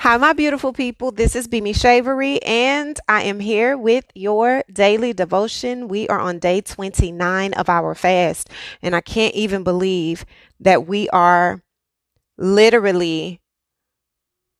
Hi, 0.00 0.18
my 0.18 0.34
beautiful 0.34 0.74
people. 0.74 1.10
This 1.10 1.34
is 1.34 1.48
Bimi 1.48 1.74
Shavery, 1.74 2.38
and 2.44 3.00
I 3.08 3.22
am 3.22 3.40
here 3.40 3.78
with 3.78 4.04
your 4.14 4.62
daily 4.70 5.14
devotion. 5.14 5.88
We 5.88 6.06
are 6.08 6.20
on 6.20 6.38
day 6.38 6.60
29 6.60 7.54
of 7.54 7.70
our 7.70 7.94
fast, 7.94 8.50
and 8.82 8.94
I 8.94 9.00
can't 9.00 9.34
even 9.34 9.64
believe 9.64 10.26
that 10.60 10.86
we 10.86 11.08
are 11.08 11.62
literally 12.36 13.40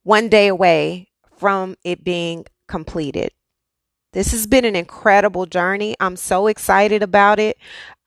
one 0.05 0.31
day 0.31 0.49
away 0.49 1.09
from 1.37 1.77
it 1.85 2.03
being 2.03 2.47
completed. 2.67 3.31
This 4.17 4.31
has 4.33 4.47
been 4.47 4.65
an 4.65 4.75
incredible 4.75 5.45
journey. 5.45 5.95
I'm 6.01 6.17
so 6.17 6.47
excited 6.47 7.03
about 7.03 7.39
it. 7.39 7.59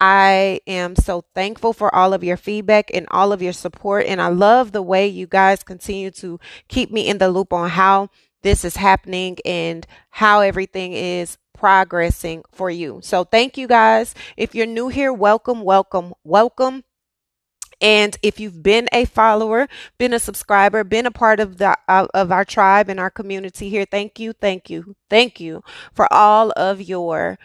I 0.01 0.59
am 0.65 0.95
so 0.95 1.23
thankful 1.35 1.71
for 1.71 1.93
all 1.93 2.15
of 2.15 2.23
your 2.23 2.35
feedback 2.35 2.89
and 2.91 3.05
all 3.11 3.31
of 3.31 3.43
your 3.43 3.53
support. 3.53 4.07
And 4.07 4.19
I 4.19 4.29
love 4.29 4.71
the 4.71 4.81
way 4.81 5.05
you 5.05 5.27
guys 5.27 5.61
continue 5.61 6.09
to 6.09 6.39
keep 6.67 6.91
me 6.91 7.07
in 7.07 7.19
the 7.19 7.29
loop 7.29 7.53
on 7.53 7.69
how 7.69 8.09
this 8.41 8.65
is 8.65 8.77
happening 8.77 9.37
and 9.45 9.85
how 10.09 10.39
everything 10.39 10.93
is 10.93 11.37
progressing 11.53 12.41
for 12.51 12.71
you. 12.71 13.01
So 13.03 13.23
thank 13.23 13.55
you 13.55 13.67
guys. 13.67 14.15
If 14.35 14.55
you're 14.55 14.65
new 14.65 14.87
here, 14.87 15.13
welcome, 15.13 15.61
welcome, 15.61 16.15
welcome. 16.23 16.85
And 17.81 18.17
if 18.21 18.39
you've 18.39 18.61
been 18.61 18.87
a 18.91 19.05
follower, 19.05 19.67
been 19.97 20.13
a 20.13 20.19
subscriber, 20.19 20.83
been 20.83 21.05
a 21.05 21.11
part 21.11 21.39
of 21.39 21.57
the 21.57 21.77
uh, 21.87 22.07
of 22.13 22.31
our 22.31 22.45
tribe 22.45 22.89
and 22.89 22.99
our 22.99 23.09
community 23.09 23.69
here, 23.69 23.85
thank 23.89 24.19
you, 24.19 24.33
thank 24.33 24.69
you, 24.69 24.95
thank 25.09 25.39
you 25.39 25.63
for 25.93 26.11
all 26.11 26.51
of 26.57 26.81
your 26.81 27.37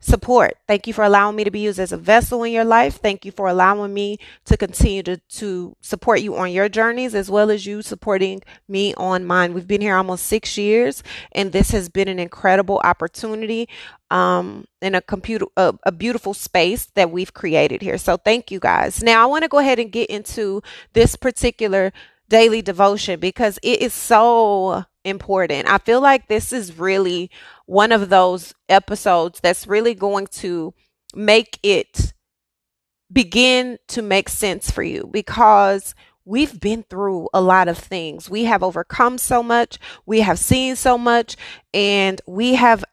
support. 0.00 0.56
Thank 0.68 0.86
you 0.86 0.92
for 0.92 1.02
allowing 1.02 1.34
me 1.34 1.44
to 1.44 1.50
be 1.50 1.58
used 1.58 1.80
as 1.80 1.90
a 1.90 1.96
vessel 1.96 2.44
in 2.44 2.52
your 2.52 2.64
life. 2.64 2.96
Thank 2.96 3.24
you 3.24 3.32
for 3.32 3.48
allowing 3.48 3.92
me 3.92 4.18
to 4.44 4.56
continue 4.56 5.02
to, 5.02 5.16
to 5.16 5.76
support 5.80 6.20
you 6.20 6.36
on 6.36 6.52
your 6.52 6.68
journeys 6.68 7.14
as 7.14 7.30
well 7.30 7.50
as 7.50 7.66
you 7.66 7.82
supporting 7.82 8.42
me 8.68 8.94
on 8.94 9.24
mine. 9.24 9.54
We've 9.54 9.66
been 9.66 9.80
here 9.80 9.96
almost 9.96 10.26
six 10.26 10.56
years 10.56 11.02
and 11.32 11.50
this 11.50 11.72
has 11.72 11.88
been 11.88 12.06
an 12.06 12.20
incredible 12.20 12.80
opportunity 12.84 13.68
um, 14.10 14.66
in 14.80 14.94
a 14.94 15.02
computer, 15.02 15.46
a, 15.56 15.74
a 15.82 15.92
beautiful 15.92 16.32
space 16.32 16.86
that 16.94 17.10
we've 17.10 17.34
created 17.34 17.82
here. 17.82 17.98
So 17.98 18.16
thank 18.16 18.50
you 18.52 18.60
guys. 18.60 19.02
Now 19.02 19.22
I 19.22 19.26
want 19.26 19.42
to 19.42 19.48
go 19.48 19.58
ahead 19.58 19.80
and 19.80 19.90
get 19.90 20.10
into 20.10 20.62
this 20.92 21.16
particular 21.16 21.92
daily 22.28 22.62
devotion 22.62 23.18
because 23.18 23.58
it 23.62 23.82
is 23.82 23.92
so 23.92 24.84
important. 25.04 25.68
I 25.68 25.78
feel 25.78 26.00
like 26.00 26.28
this 26.28 26.52
is 26.52 26.78
really 26.78 27.30
one 27.66 27.92
of 27.92 28.08
those 28.08 28.54
episodes 28.68 29.40
that's 29.40 29.66
really 29.66 29.94
going 29.94 30.26
to 30.26 30.74
make 31.14 31.58
it 31.62 32.12
begin 33.10 33.78
to 33.88 34.02
make 34.02 34.28
sense 34.28 34.70
for 34.70 34.82
you 34.82 35.08
because 35.10 35.94
we've 36.24 36.60
been 36.60 36.84
through 36.90 37.28
a 37.32 37.40
lot 37.40 37.68
of 37.68 37.78
things. 37.78 38.28
We 38.28 38.44
have 38.44 38.62
overcome 38.62 39.18
so 39.18 39.42
much, 39.42 39.78
we 40.04 40.20
have 40.20 40.38
seen 40.38 40.76
so 40.76 40.98
much, 40.98 41.36
and 41.72 42.20
we 42.26 42.54
have 42.54 42.84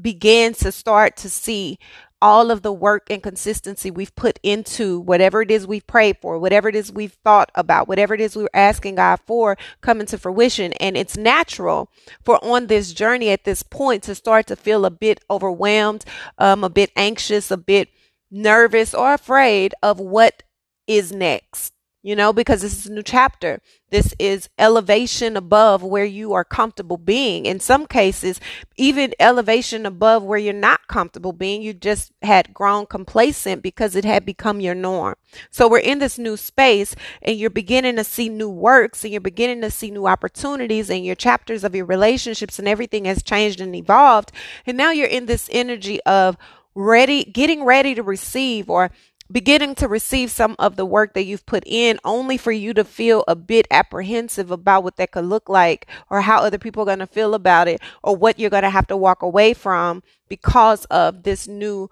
began 0.00 0.54
to 0.54 0.72
start 0.72 1.16
to 1.18 1.30
see 1.30 1.78
all 2.22 2.50
of 2.52 2.62
the 2.62 2.72
work 2.72 3.10
and 3.10 3.22
consistency 3.22 3.90
we've 3.90 4.14
put 4.14 4.38
into 4.42 5.00
whatever 5.00 5.42
it 5.42 5.50
is 5.50 5.66
we've 5.66 5.86
prayed 5.86 6.16
for, 6.22 6.38
whatever 6.38 6.68
it 6.68 6.76
is 6.76 6.92
we've 6.92 7.18
thought 7.24 7.50
about, 7.54 7.88
whatever 7.88 8.14
it 8.14 8.20
is 8.20 8.36
we're 8.36 8.48
asking 8.54 8.94
God 8.94 9.18
for 9.26 9.58
coming 9.82 10.06
to 10.06 10.16
fruition. 10.16 10.72
And 10.74 10.96
it's 10.96 11.16
natural 11.16 11.90
for 12.22 12.42
on 12.42 12.68
this 12.68 12.92
journey 12.92 13.30
at 13.30 13.44
this 13.44 13.62
point 13.62 14.04
to 14.04 14.14
start 14.14 14.46
to 14.46 14.56
feel 14.56 14.86
a 14.86 14.90
bit 14.90 15.20
overwhelmed, 15.28 16.04
um, 16.38 16.62
a 16.64 16.70
bit 16.70 16.92
anxious, 16.96 17.50
a 17.50 17.56
bit 17.56 17.88
nervous 18.30 18.94
or 18.94 19.12
afraid 19.12 19.74
of 19.82 19.98
what 19.98 20.44
is 20.86 21.12
next 21.12 21.74
you 22.02 22.16
know, 22.16 22.32
because 22.32 22.62
this 22.62 22.76
is 22.76 22.86
a 22.86 22.92
new 22.92 23.02
chapter. 23.02 23.60
This 23.90 24.14
is 24.18 24.48
elevation 24.58 25.36
above 25.36 25.82
where 25.84 26.04
you 26.04 26.32
are 26.32 26.44
comfortable 26.44 26.96
being. 26.96 27.46
In 27.46 27.60
some 27.60 27.86
cases, 27.86 28.40
even 28.76 29.14
elevation 29.20 29.86
above 29.86 30.24
where 30.24 30.38
you're 30.38 30.52
not 30.52 30.88
comfortable 30.88 31.32
being. 31.32 31.62
You 31.62 31.72
just 31.72 32.10
had 32.22 32.52
grown 32.52 32.86
complacent 32.86 33.62
because 33.62 33.94
it 33.94 34.04
had 34.04 34.26
become 34.26 34.60
your 34.60 34.74
norm. 34.74 35.14
So 35.50 35.68
we're 35.68 35.78
in 35.78 36.00
this 36.00 36.18
new 36.18 36.36
space 36.36 36.96
and 37.22 37.38
you're 37.38 37.50
beginning 37.50 37.96
to 37.96 38.04
see 38.04 38.28
new 38.28 38.50
works 38.50 39.04
and 39.04 39.12
you're 39.12 39.20
beginning 39.20 39.60
to 39.60 39.70
see 39.70 39.90
new 39.90 40.06
opportunities 40.06 40.90
and 40.90 41.04
your 41.04 41.14
chapters 41.14 41.62
of 41.62 41.74
your 41.74 41.86
relationships 41.86 42.58
and 42.58 42.66
everything 42.66 43.04
has 43.04 43.22
changed 43.22 43.60
and 43.60 43.76
evolved. 43.76 44.32
And 44.66 44.76
now 44.76 44.90
you're 44.90 45.06
in 45.06 45.26
this 45.26 45.48
energy 45.52 46.02
of 46.02 46.36
ready, 46.74 47.24
getting 47.24 47.64
ready 47.64 47.94
to 47.94 48.02
receive 48.02 48.70
or 48.70 48.90
beginning 49.32 49.74
to 49.76 49.88
receive 49.88 50.30
some 50.30 50.54
of 50.58 50.76
the 50.76 50.84
work 50.84 51.14
that 51.14 51.24
you've 51.24 51.46
put 51.46 51.64
in 51.66 51.98
only 52.04 52.36
for 52.36 52.52
you 52.52 52.74
to 52.74 52.84
feel 52.84 53.24
a 53.26 53.34
bit 53.34 53.66
apprehensive 53.70 54.50
about 54.50 54.84
what 54.84 54.96
that 54.96 55.10
could 55.10 55.24
look 55.24 55.48
like 55.48 55.86
or 56.10 56.20
how 56.20 56.42
other 56.42 56.58
people 56.58 56.82
are 56.82 56.86
going 56.86 56.98
to 56.98 57.06
feel 57.06 57.34
about 57.34 57.68
it 57.68 57.80
or 58.02 58.14
what 58.14 58.38
you're 58.38 58.50
going 58.50 58.62
to 58.62 58.70
have 58.70 58.86
to 58.86 58.96
walk 58.96 59.22
away 59.22 59.54
from 59.54 60.02
because 60.28 60.84
of 60.86 61.22
this 61.22 61.48
new 61.48 61.90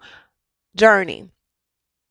journey. 0.75 1.29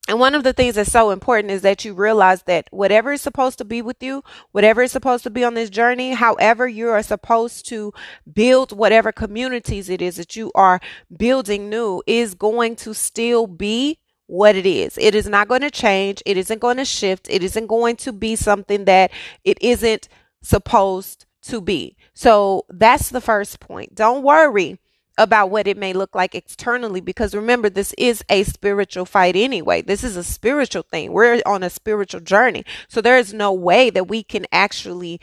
And 0.08 0.18
one 0.18 0.34
of 0.34 0.42
the 0.42 0.52
things 0.52 0.74
that's 0.74 0.90
so 0.90 1.10
important 1.10 1.52
is 1.52 1.62
that 1.62 1.84
you 1.84 1.94
realize 1.94 2.42
that 2.44 2.66
whatever 2.72 3.12
is 3.12 3.20
supposed 3.20 3.58
to 3.58 3.64
be 3.64 3.80
with 3.80 4.02
you, 4.02 4.24
whatever 4.50 4.82
is 4.82 4.90
supposed 4.90 5.22
to 5.22 5.30
be 5.30 5.44
on 5.44 5.54
this 5.54 5.70
journey, 5.70 6.14
however 6.14 6.66
you 6.66 6.88
are 6.88 7.02
supposed 7.02 7.68
to 7.68 7.92
build 8.32 8.76
whatever 8.76 9.12
communities 9.12 9.88
it 9.88 10.02
is 10.02 10.16
that 10.16 10.34
you 10.34 10.50
are 10.56 10.80
building 11.16 11.68
new 11.68 12.02
is 12.08 12.34
going 12.34 12.74
to 12.76 12.92
still 12.92 13.46
be 13.46 14.00
what 14.30 14.54
it 14.54 14.64
is. 14.64 14.96
It 14.96 15.16
is 15.16 15.28
not 15.28 15.48
going 15.48 15.62
to 15.62 15.70
change. 15.70 16.22
It 16.24 16.36
isn't 16.36 16.60
going 16.60 16.76
to 16.76 16.84
shift. 16.84 17.26
It 17.28 17.42
isn't 17.42 17.66
going 17.66 17.96
to 17.96 18.12
be 18.12 18.36
something 18.36 18.84
that 18.84 19.10
it 19.42 19.58
isn't 19.60 20.08
supposed 20.40 21.26
to 21.42 21.60
be. 21.60 21.96
So 22.14 22.64
that's 22.68 23.10
the 23.10 23.20
first 23.20 23.58
point. 23.58 23.96
Don't 23.96 24.22
worry 24.22 24.78
about 25.18 25.50
what 25.50 25.66
it 25.66 25.76
may 25.76 25.92
look 25.92 26.14
like 26.14 26.36
externally 26.36 27.00
because 27.00 27.34
remember, 27.34 27.68
this 27.68 27.92
is 27.98 28.22
a 28.30 28.44
spiritual 28.44 29.04
fight 29.04 29.34
anyway. 29.34 29.82
This 29.82 30.04
is 30.04 30.16
a 30.16 30.22
spiritual 30.22 30.82
thing. 30.82 31.12
We're 31.12 31.42
on 31.44 31.64
a 31.64 31.68
spiritual 31.68 32.20
journey. 32.20 32.64
So 32.88 33.00
there 33.00 33.18
is 33.18 33.34
no 33.34 33.52
way 33.52 33.90
that 33.90 34.06
we 34.06 34.22
can 34.22 34.46
actually 34.52 35.20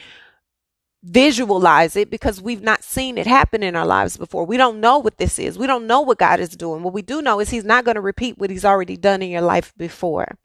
visualize 1.07 1.95
it 1.95 2.09
because 2.09 2.41
we've 2.41 2.61
not 2.61 2.83
seen 2.83 3.17
it 3.17 3.25
happen 3.25 3.63
in 3.63 3.75
our 3.75 3.85
lives 3.85 4.17
before. 4.17 4.45
We 4.45 4.57
don't 4.57 4.81
know 4.81 4.97
what 4.97 5.17
this 5.17 5.39
is. 5.39 5.57
We 5.57 5.67
don't 5.67 5.87
know 5.87 6.01
what 6.01 6.17
God 6.17 6.39
is 6.39 6.49
doing. 6.49 6.83
What 6.83 6.93
we 6.93 7.01
do 7.01 7.21
know 7.21 7.39
is 7.39 7.49
He's 7.49 7.63
not 7.63 7.85
going 7.85 7.95
to 7.95 8.01
repeat 8.01 8.37
what 8.37 8.49
He's 8.49 8.65
already 8.65 8.97
done 8.97 9.21
in 9.21 9.29
your 9.29 9.41
life 9.41 9.73
before. 9.77 10.37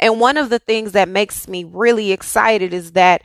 And 0.00 0.18
one 0.18 0.38
of 0.38 0.48
the 0.48 0.58
things 0.58 0.92
that 0.92 1.08
makes 1.08 1.46
me 1.46 1.64
really 1.64 2.10
excited 2.12 2.72
is 2.72 2.92
that 2.92 3.22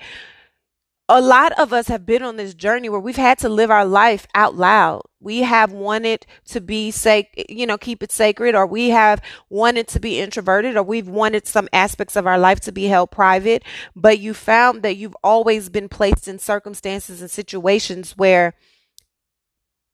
a 1.10 1.22
lot 1.22 1.52
of 1.60 1.74
us 1.74 1.90
have 1.90 2.06
been 2.06 2.24
on 2.24 2.38
this 2.38 2.54
journey 2.54 2.88
where 2.88 3.00
we've 3.00 3.18
had 3.18 3.38
to 3.40 3.50
live 3.50 3.70
our 3.70 3.86
life 3.86 4.26
out 4.34 4.56
loud. 4.56 5.02
We 5.20 5.40
have 5.40 5.72
wanted 5.72 6.26
to 6.46 6.62
be 6.62 6.92
sac, 6.92 7.28
you 7.50 7.66
know, 7.66 7.78
keep 7.78 8.04
it 8.04 8.12
sacred, 8.12 8.56
or 8.56 8.66
we 8.66 8.90
have 8.90 9.22
wanted 9.50 9.88
to 9.90 10.00
be 10.00 10.20
introverted, 10.20 10.78
or 10.78 10.84
we've 10.84 11.08
wanted 11.08 11.46
some 11.46 11.68
aspects 11.74 12.16
of 12.16 12.26
our 12.26 12.38
life 12.38 12.62
to 12.62 12.72
be 12.72 12.86
held 12.86 13.12
private. 13.12 13.64
But 13.96 14.20
you 14.20 14.34
found 14.34 14.82
that 14.84 14.96
you've 14.96 15.16
always 15.24 15.70
been 15.70 15.90
placed 15.90 16.28
in 16.28 16.40
circumstances 16.40 17.22
and 17.22 17.30
situations 17.30 18.16
where 18.18 18.54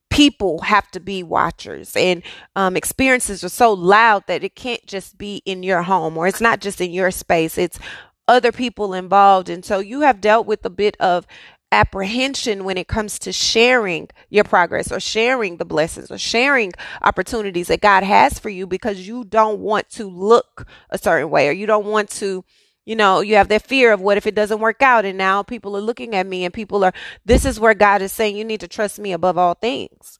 people 0.09 0.61
have 0.61 0.89
to 0.91 0.99
be 0.99 1.23
watchers 1.23 1.95
and 1.95 2.23
um, 2.55 2.75
experiences 2.75 3.43
are 3.43 3.49
so 3.49 3.71
loud 3.71 4.23
that 4.27 4.43
it 4.43 4.55
can't 4.55 4.85
just 4.85 5.17
be 5.17 5.41
in 5.45 5.63
your 5.63 5.83
home 5.83 6.17
or 6.17 6.27
it's 6.27 6.41
not 6.41 6.59
just 6.59 6.81
in 6.81 6.91
your 6.91 7.11
space 7.11 7.57
it's 7.59 7.79
other 8.29 8.51
people 8.51 8.93
involved. 8.93 9.49
And 9.49 9.65
so 9.65 9.79
you 9.79 10.01
have 10.01 10.21
dealt 10.21 10.45
with 10.45 10.63
a 10.63 10.69
bit 10.69 10.95
of 10.99 11.25
apprehension 11.71 12.63
when 12.63 12.77
it 12.77 12.87
comes 12.87 13.19
to 13.19 13.31
sharing 13.31 14.09
your 14.29 14.43
progress 14.43 14.91
or 14.91 14.99
sharing 14.99 15.57
the 15.57 15.65
blessings 15.65 16.09
or 16.09 16.17
sharing 16.17 16.71
opportunities 17.01 17.67
that 17.67 17.81
God 17.81 18.03
has 18.03 18.39
for 18.39 18.49
you 18.49 18.65
because 18.65 19.07
you 19.07 19.23
don't 19.23 19.59
want 19.59 19.89
to 19.91 20.05
look 20.05 20.67
a 20.89 20.97
certain 20.97 21.29
way 21.29 21.47
or 21.47 21.51
you 21.51 21.65
don't 21.67 21.85
want 21.85 22.09
to 22.11 22.43
you 22.85 22.95
know 22.95 23.21
you 23.21 23.35
have 23.35 23.49
that 23.49 23.67
fear 23.67 23.93
of 23.93 24.01
what 24.01 24.17
if 24.17 24.25
it 24.25 24.33
doesn't 24.33 24.59
work 24.59 24.81
out 24.81 25.05
and 25.05 25.15
now 25.15 25.43
people 25.43 25.77
are 25.77 25.81
looking 25.81 26.15
at 26.15 26.25
me 26.25 26.43
and 26.43 26.55
people 26.55 26.83
are 26.83 26.93
this 27.23 27.45
is 27.45 27.59
where 27.59 27.75
God 27.75 28.01
is 28.01 28.11
saying 28.11 28.35
you 28.35 28.45
need 28.45 28.61
to 28.61 28.67
trust 28.67 28.97
me 28.97 29.13
above 29.13 29.37
all 29.37 29.53
things 29.53 30.17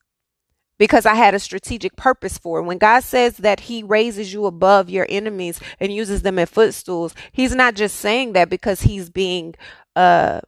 because 0.79 1.05
I 1.05 1.13
had 1.13 1.35
a 1.35 1.39
strategic 1.39 1.95
purpose 1.95 2.39
for 2.39 2.59
it. 2.59 2.63
When 2.63 2.79
God 2.79 3.03
says 3.03 3.37
that 3.37 3.59
He 3.61 3.83
raises 3.83 4.33
you 4.33 4.47
above 4.47 4.89
your 4.89 5.05
enemies 5.09 5.59
and 5.79 5.93
uses 5.93 6.23
them 6.23 6.39
as 6.39 6.49
footstools, 6.49 7.13
He's 7.31 7.53
not 7.53 7.75
just 7.75 7.97
saying 7.97 8.33
that 8.33 8.49
because 8.49 8.81
He's 8.81 9.11
being 9.11 9.53
uh, 9.95 10.41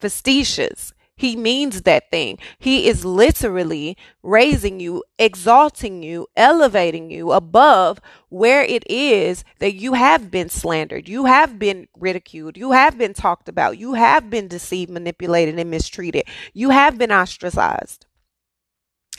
facetious. 0.00 0.94
He 1.16 1.36
means 1.36 1.82
that 1.82 2.10
thing. 2.10 2.38
He 2.58 2.88
is 2.88 3.04
literally 3.04 3.94
raising 4.22 4.80
you, 4.80 5.04
exalting 5.18 6.02
you, 6.02 6.28
elevating 6.34 7.10
you 7.10 7.32
above 7.32 8.00
where 8.30 8.62
it 8.62 8.84
is 8.90 9.44
that 9.58 9.74
you 9.74 9.92
have 9.92 10.30
been 10.30 10.48
slandered, 10.48 11.10
you 11.10 11.26
have 11.26 11.58
been 11.58 11.88
ridiculed, 11.94 12.56
you 12.56 12.72
have 12.72 12.96
been 12.96 13.12
talked 13.12 13.50
about, 13.50 13.76
you 13.76 13.92
have 13.92 14.30
been 14.30 14.48
deceived, 14.48 14.90
manipulated, 14.90 15.58
and 15.58 15.70
mistreated, 15.70 16.22
you 16.54 16.70
have 16.70 16.96
been 16.96 17.12
ostracized. 17.12 18.06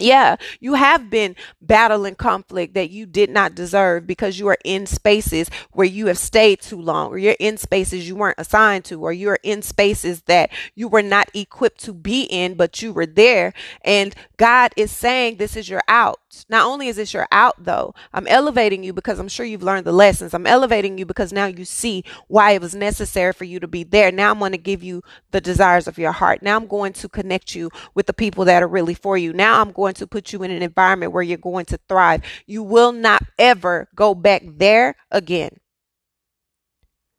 Yeah, 0.02 0.38
you 0.60 0.74
have 0.74 1.10
been 1.10 1.36
battling 1.62 2.16
conflict 2.16 2.74
that 2.74 2.90
you 2.90 3.06
did 3.06 3.30
not 3.30 3.56
deserve 3.56 4.08
because 4.08 4.40
you 4.40 4.48
are 4.48 4.58
in 4.66 4.86
spaces 4.88 5.50
where 5.74 5.88
you 5.88 6.08
have 6.08 6.18
stayed 6.18 6.62
too 6.62 6.82
long, 6.82 7.10
or 7.10 7.18
you're 7.18 7.36
in 7.40 7.58
spaces 7.58 8.08
you 8.08 8.16
weren't 8.16 8.40
assigned 8.40 8.86
to, 8.86 9.02
or 9.02 9.14
you're 9.14 9.40
in 9.44 9.62
spaces 9.62 10.24
that 10.24 10.50
you 10.76 10.88
were 10.88 11.04
not 11.04 11.30
equipped 11.34 11.82
to 11.86 11.94
be 11.94 12.24
in, 12.24 12.56
but 12.56 12.82
you 12.82 12.94
were 12.94 13.06
there. 13.06 13.54
And 13.84 14.16
God 14.38 14.74
is 14.76 14.92
saying, 14.92 15.38
This 15.38 15.56
is 15.56 15.70
your 15.70 15.84
out. 15.88 16.20
Not 16.50 16.66
only 16.66 16.88
is 16.88 16.96
this 16.96 17.14
your 17.14 17.28
out, 17.32 17.56
though, 17.60 17.94
I'm 18.14 18.28
elevating 18.28 18.84
you 18.84 18.94
because 18.94 19.20
I'm 19.20 19.28
sure 19.28 19.46
you've 19.46 19.64
learned 19.64 19.86
the 19.86 19.92
lessons. 19.92 20.34
I'm 20.34 20.48
elevating 20.48 20.98
you 20.98 21.06
because 21.06 21.34
now 21.34 21.46
you 21.46 21.66
see 21.66 22.04
why 22.28 22.52
it 22.52 22.62
was 22.62 22.74
necessary 22.74 23.34
for 23.34 23.44
you 23.44 23.60
to 23.60 23.68
be 23.68 23.84
there. 23.84 24.12
Now 24.12 24.32
I'm 24.32 24.40
going 24.40 24.54
to 24.54 24.58
give 24.58 24.84
you 24.84 25.04
the 25.32 25.42
desires 25.42 25.88
of 25.88 25.98
your 25.98 26.12
heart. 26.12 26.42
Now 26.42 26.56
I'm 26.56 26.68
going 26.68 26.94
to 26.94 27.10
connect 27.10 27.56
you 27.56 27.70
with 27.94 28.08
the 28.08 28.14
people 28.14 28.46
that 28.46 28.64
are 28.64 28.68
really 28.68 28.94
for 28.94 29.18
you. 29.18 29.34
Now 29.34 29.62
I'm 29.62 29.72
going 29.72 29.91
to 29.94 30.08
put 30.08 30.34
you 30.34 30.44
in 30.44 30.52
an 30.52 30.62
environment 30.62 31.12
where 31.12 31.24
you're 31.24 31.38
going 31.38 31.66
to 31.66 31.80
thrive. 31.88 32.22
You 32.46 32.64
will 32.64 32.92
not 32.92 33.24
ever 33.38 33.90
go 33.96 34.14
back 34.14 34.44
there 34.46 34.96
again. 35.10 35.52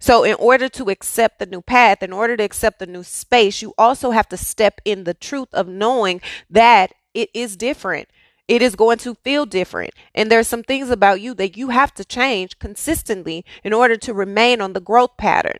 So, 0.01 0.25
in 0.25 0.35
order 0.35 0.69
to 0.71 0.91
accept 0.91 1.39
the 1.39 1.47
new 1.47 1.63
path, 1.63 2.03
in 2.03 2.13
order 2.13 2.37
to 2.37 2.43
accept 2.43 2.81
the 2.81 2.87
new 2.87 3.05
space, 3.05 3.63
you 3.63 3.73
also 3.79 4.11
have 4.11 4.29
to 4.31 4.37
step 4.37 4.81
in 4.85 5.05
the 5.05 5.15
truth 5.15 5.47
of 5.53 5.69
knowing 5.69 6.21
that 6.51 6.93
it 7.15 7.31
is 7.33 7.57
different. 7.57 8.09
It 8.49 8.63
is 8.63 8.75
going 8.75 8.99
to 8.99 9.15
feel 9.15 9.47
different. 9.47 9.95
And 10.13 10.31
there's 10.31 10.49
some 10.49 10.65
things 10.65 10.91
about 10.91 11.21
you 11.21 11.35
that 11.35 11.57
you 11.57 11.69
have 11.69 11.95
to 11.95 12.05
change 12.05 12.59
consistently 12.59 13.45
in 13.63 13.73
order 13.73 13.97
to 13.99 14.13
remain 14.13 14.61
on 14.61 14.73
the 14.73 14.81
growth 14.81 15.17
pattern. 15.17 15.59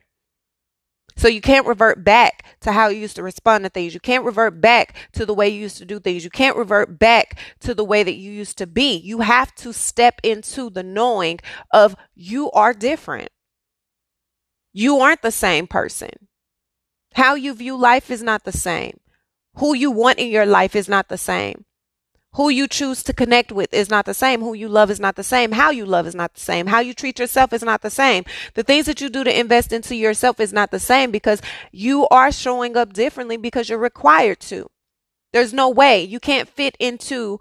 So 1.15 1.27
you 1.27 1.41
can't 1.41 1.67
revert 1.67 2.03
back 2.03 2.45
to 2.61 2.71
how 2.71 2.87
you 2.87 2.99
used 2.99 3.15
to 3.17 3.23
respond 3.23 3.63
to 3.63 3.69
things. 3.69 3.93
You 3.93 3.99
can't 3.99 4.25
revert 4.25 4.59
back 4.61 4.95
to 5.13 5.25
the 5.25 5.33
way 5.33 5.49
you 5.49 5.59
used 5.59 5.77
to 5.77 5.85
do 5.85 5.99
things. 5.99 6.23
You 6.23 6.29
can't 6.29 6.57
revert 6.57 6.99
back 6.99 7.39
to 7.61 7.73
the 7.73 7.83
way 7.83 8.03
that 8.03 8.15
you 8.15 8.31
used 8.31 8.57
to 8.59 8.67
be. 8.67 8.95
You 8.95 9.21
have 9.21 9.53
to 9.55 9.73
step 9.73 10.19
into 10.23 10.69
the 10.69 10.83
knowing 10.83 11.39
of 11.71 11.95
you 12.15 12.51
are 12.51 12.73
different. 12.73 13.29
You 14.73 14.99
aren't 14.99 15.21
the 15.21 15.31
same 15.31 15.67
person. 15.67 16.09
How 17.13 17.35
you 17.35 17.53
view 17.53 17.77
life 17.77 18.09
is 18.09 18.23
not 18.23 18.43
the 18.43 18.51
same. 18.51 18.99
Who 19.57 19.75
you 19.75 19.91
want 19.91 20.17
in 20.17 20.29
your 20.29 20.47
life 20.47 20.75
is 20.75 20.89
not 20.89 21.09
the 21.09 21.17
same. 21.17 21.65
Who 22.35 22.49
you 22.49 22.67
choose 22.67 23.03
to 23.03 23.13
connect 23.13 23.51
with 23.51 23.73
is 23.73 23.89
not 23.89 24.05
the 24.05 24.13
same. 24.13 24.41
Who 24.41 24.53
you 24.53 24.67
love 24.67 24.89
is 24.89 24.99
not 24.99 25.15
the 25.15 25.23
same. 25.23 25.51
How 25.51 25.69
you 25.69 25.85
love 25.85 26.07
is 26.07 26.15
not 26.15 26.33
the 26.33 26.39
same. 26.39 26.67
How 26.67 26.79
you 26.79 26.93
treat 26.93 27.19
yourself 27.19 27.53
is 27.53 27.61
not 27.61 27.81
the 27.81 27.91
same. 27.91 28.25
The 28.55 28.63
things 28.63 28.87
that 28.87 29.01
you 29.01 29.09
do 29.09 29.23
to 29.23 29.39
invest 29.39 29.71
into 29.71 29.95
yourself 29.95 30.39
is 30.39 30.51
not 30.51 30.71
the 30.71 30.79
same 30.79 31.11
because 31.11 31.41
you 31.71 32.07
are 32.07 32.31
showing 32.31 32.75
up 32.75 32.93
differently 32.93 33.37
because 33.37 33.69
you're 33.69 33.77
required 33.77 34.39
to. 34.41 34.69
There's 35.31 35.53
no 35.53 35.69
way 35.69 36.03
you 36.03 36.19
can't 36.19 36.49
fit 36.49 36.75
into 36.79 37.39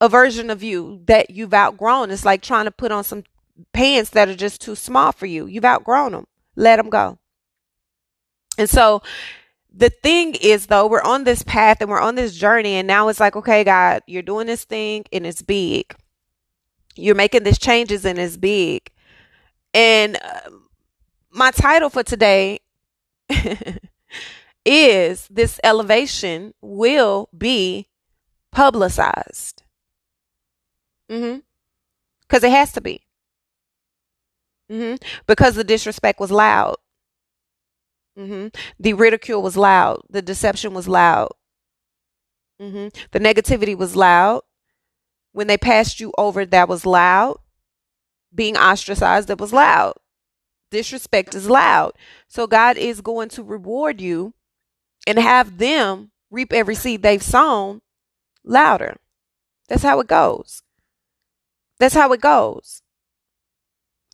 a 0.00 0.08
version 0.08 0.50
of 0.50 0.62
you 0.62 1.02
that 1.06 1.30
you've 1.30 1.54
outgrown. 1.54 2.10
It's 2.10 2.24
like 2.24 2.42
trying 2.42 2.66
to 2.66 2.70
put 2.70 2.92
on 2.92 3.04
some 3.04 3.24
pants 3.72 4.10
that 4.10 4.28
are 4.28 4.36
just 4.36 4.60
too 4.60 4.76
small 4.76 5.12
for 5.12 5.26
you. 5.26 5.46
You've 5.46 5.64
outgrown 5.64 6.12
them. 6.12 6.26
Let 6.56 6.76
them 6.76 6.90
go. 6.90 7.18
And 8.58 8.70
so 8.70 9.02
the 9.76 9.90
thing 9.90 10.36
is 10.40 10.66
though 10.66 10.86
we're 10.86 11.02
on 11.02 11.24
this 11.24 11.42
path 11.42 11.78
and 11.80 11.90
we're 11.90 12.00
on 12.00 12.14
this 12.14 12.36
journey 12.36 12.74
and 12.74 12.86
now 12.86 13.08
it's 13.08 13.18
like 13.18 13.34
okay 13.34 13.64
god 13.64 14.02
you're 14.06 14.22
doing 14.22 14.46
this 14.46 14.64
thing 14.64 15.04
and 15.12 15.26
it's 15.26 15.42
big. 15.42 15.94
You're 16.96 17.16
making 17.16 17.42
these 17.42 17.58
changes 17.58 18.04
and 18.04 18.18
it's 18.18 18.36
big. 18.36 18.88
And 19.72 20.16
uh, 20.16 20.50
my 21.30 21.50
title 21.50 21.90
for 21.90 22.04
today 22.04 22.60
is 24.64 25.26
this 25.28 25.58
elevation 25.64 26.54
will 26.60 27.28
be 27.36 27.88
publicized. 28.52 29.64
Mm-hmm. 31.10 31.40
Because 32.22 32.44
it 32.44 32.52
has 32.52 32.70
to 32.72 32.80
be. 32.80 33.02
Mm-hmm. 34.70 35.04
Because 35.26 35.56
the 35.56 35.64
disrespect 35.64 36.20
was 36.20 36.30
loud 36.30 36.76
Mm-hmm. 38.18 38.48
The 38.78 38.92
ridicule 38.94 39.42
was 39.42 39.56
loud. 39.56 40.02
The 40.08 40.22
deception 40.22 40.74
was 40.74 40.88
loud. 40.88 41.30
Mm-hmm. 42.60 42.88
The 43.10 43.20
negativity 43.20 43.76
was 43.76 43.96
loud. 43.96 44.42
When 45.32 45.48
they 45.48 45.58
passed 45.58 45.98
you 45.98 46.12
over, 46.16 46.46
that 46.46 46.68
was 46.68 46.86
loud. 46.86 47.38
Being 48.32 48.56
ostracized, 48.56 49.28
that 49.28 49.40
was 49.40 49.52
loud. 49.52 49.94
Disrespect 50.70 51.34
is 51.34 51.48
loud. 51.48 51.92
So 52.28 52.46
God 52.46 52.76
is 52.76 53.00
going 53.00 53.28
to 53.30 53.42
reward 53.42 54.00
you 54.00 54.34
and 55.06 55.18
have 55.18 55.58
them 55.58 56.12
reap 56.30 56.52
every 56.52 56.74
seed 56.74 57.02
they've 57.02 57.22
sown 57.22 57.80
louder. 58.44 58.96
That's 59.68 59.82
how 59.82 60.00
it 60.00 60.06
goes. 60.06 60.62
That's 61.78 61.94
how 61.94 62.12
it 62.12 62.20
goes. 62.20 62.82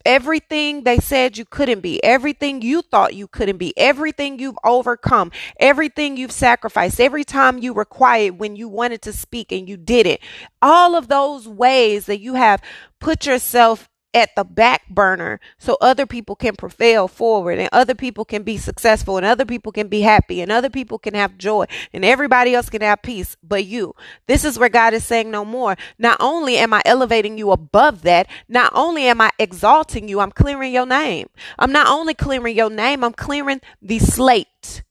Everything 0.05 0.83
they 0.83 0.97
said 0.97 1.37
you 1.37 1.45
couldn't 1.45 1.81
be, 1.81 2.03
everything 2.03 2.61
you 2.61 2.81
thought 2.81 3.13
you 3.13 3.27
couldn't 3.27 3.57
be, 3.57 3.73
everything 3.77 4.39
you've 4.39 4.57
overcome, 4.63 5.31
everything 5.59 6.17
you've 6.17 6.31
sacrificed, 6.31 6.99
every 6.99 7.23
time 7.23 7.57
you 7.59 7.73
were 7.73 7.85
quiet 7.85 8.35
when 8.35 8.55
you 8.55 8.67
wanted 8.67 9.01
to 9.03 9.13
speak 9.13 9.51
and 9.51 9.69
you 9.69 9.77
didn't, 9.77 10.19
all 10.61 10.95
of 10.95 11.07
those 11.07 11.47
ways 11.47 12.05
that 12.07 12.19
you 12.19 12.33
have 12.35 12.61
put 12.99 13.25
yourself 13.25 13.89
at 14.13 14.35
the 14.35 14.43
back 14.43 14.87
burner 14.89 15.39
so 15.57 15.77
other 15.81 16.05
people 16.05 16.35
can 16.35 16.55
prevail 16.55 17.07
forward 17.07 17.59
and 17.59 17.69
other 17.71 17.95
people 17.95 18.25
can 18.25 18.43
be 18.43 18.57
successful 18.57 19.17
and 19.17 19.25
other 19.25 19.45
people 19.45 19.71
can 19.71 19.87
be 19.87 20.01
happy 20.01 20.41
and 20.41 20.51
other 20.51 20.69
people 20.69 20.99
can 20.99 21.13
have 21.13 21.37
joy 21.37 21.65
and 21.93 22.03
everybody 22.03 22.53
else 22.53 22.69
can 22.69 22.81
have 22.81 23.01
peace 23.01 23.37
but 23.43 23.65
you. 23.65 23.95
This 24.27 24.43
is 24.43 24.59
where 24.59 24.69
God 24.69 24.93
is 24.93 25.03
saying 25.03 25.31
no 25.31 25.45
more. 25.45 25.75
Not 25.97 26.17
only 26.19 26.57
am 26.57 26.73
I 26.73 26.81
elevating 26.85 27.37
you 27.37 27.51
above 27.51 28.01
that, 28.03 28.27
not 28.47 28.71
only 28.75 29.03
am 29.05 29.21
I 29.21 29.31
exalting 29.39 30.07
you, 30.07 30.19
I'm 30.19 30.31
clearing 30.31 30.73
your 30.73 30.85
name. 30.85 31.29
I'm 31.57 31.71
not 31.71 31.87
only 31.87 32.13
clearing 32.13 32.55
your 32.55 32.69
name, 32.69 33.03
I'm 33.03 33.13
clearing 33.13 33.61
the 33.81 33.99
slate. 33.99 34.83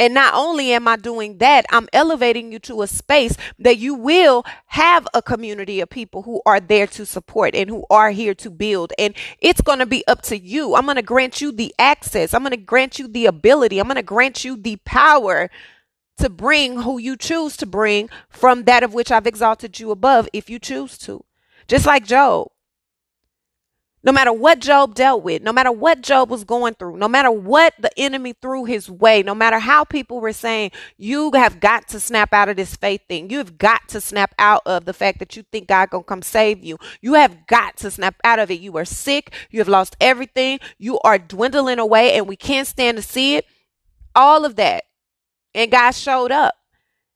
And 0.00 0.14
not 0.14 0.32
only 0.32 0.72
am 0.72 0.88
I 0.88 0.96
doing 0.96 1.36
that, 1.38 1.66
I'm 1.70 1.86
elevating 1.92 2.50
you 2.50 2.58
to 2.60 2.80
a 2.80 2.86
space 2.86 3.36
that 3.58 3.76
you 3.76 3.94
will 3.94 4.46
have 4.68 5.06
a 5.12 5.20
community 5.20 5.78
of 5.80 5.90
people 5.90 6.22
who 6.22 6.40
are 6.46 6.58
there 6.58 6.86
to 6.86 7.04
support 7.04 7.54
and 7.54 7.68
who 7.68 7.84
are 7.90 8.10
here 8.10 8.32
to 8.36 8.50
build. 8.50 8.94
And 8.98 9.14
it's 9.40 9.60
going 9.60 9.78
to 9.78 9.84
be 9.84 10.02
up 10.06 10.22
to 10.22 10.38
you. 10.38 10.74
I'm 10.74 10.86
going 10.86 10.96
to 10.96 11.02
grant 11.02 11.42
you 11.42 11.52
the 11.52 11.74
access. 11.78 12.32
I'm 12.32 12.40
going 12.40 12.52
to 12.52 12.56
grant 12.56 12.98
you 12.98 13.08
the 13.08 13.26
ability. 13.26 13.78
I'm 13.78 13.88
going 13.88 13.96
to 13.96 14.02
grant 14.02 14.42
you 14.42 14.56
the 14.56 14.76
power 14.86 15.50
to 16.16 16.30
bring 16.30 16.80
who 16.80 16.96
you 16.96 17.14
choose 17.14 17.58
to 17.58 17.66
bring 17.66 18.08
from 18.30 18.64
that 18.64 18.82
of 18.82 18.94
which 18.94 19.10
I've 19.10 19.26
exalted 19.26 19.78
you 19.80 19.90
above 19.90 20.30
if 20.32 20.48
you 20.48 20.58
choose 20.58 20.96
to. 20.98 21.26
Just 21.68 21.84
like 21.84 22.06
Job. 22.06 22.48
No 24.02 24.12
matter 24.12 24.32
what 24.32 24.60
Job 24.60 24.94
dealt 24.94 25.22
with, 25.22 25.42
no 25.42 25.52
matter 25.52 25.70
what 25.70 26.00
Job 26.00 26.30
was 26.30 26.44
going 26.44 26.72
through, 26.74 26.96
no 26.96 27.06
matter 27.06 27.30
what 27.30 27.74
the 27.78 27.90
enemy 27.98 28.32
threw 28.32 28.64
his 28.64 28.90
way, 28.90 29.22
no 29.22 29.34
matter 29.34 29.58
how 29.58 29.84
people 29.84 30.20
were 30.20 30.32
saying, 30.32 30.70
you 30.96 31.32
have 31.32 31.60
got 31.60 31.86
to 31.88 32.00
snap 32.00 32.32
out 32.32 32.48
of 32.48 32.56
this 32.56 32.74
faith 32.76 33.02
thing. 33.08 33.28
You've 33.28 33.58
got 33.58 33.88
to 33.88 34.00
snap 34.00 34.34
out 34.38 34.62
of 34.64 34.86
the 34.86 34.94
fact 34.94 35.18
that 35.18 35.36
you 35.36 35.42
think 35.52 35.68
God 35.68 35.90
gonna 35.90 36.04
come 36.04 36.22
save 36.22 36.64
you. 36.64 36.78
You 37.02 37.14
have 37.14 37.46
got 37.46 37.76
to 37.78 37.90
snap 37.90 38.14
out 38.24 38.38
of 38.38 38.50
it. 38.50 38.60
You 38.60 38.76
are 38.78 38.86
sick. 38.86 39.34
You 39.50 39.60
have 39.60 39.68
lost 39.68 39.96
everything. 40.00 40.60
You 40.78 40.98
are 41.00 41.18
dwindling 41.18 41.78
away 41.78 42.16
and 42.16 42.26
we 42.26 42.36
can't 42.36 42.66
stand 42.66 42.96
to 42.96 43.02
see 43.02 43.36
it. 43.36 43.44
All 44.14 44.46
of 44.46 44.56
that. 44.56 44.84
And 45.54 45.70
God 45.70 45.90
showed 45.90 46.32
up 46.32 46.54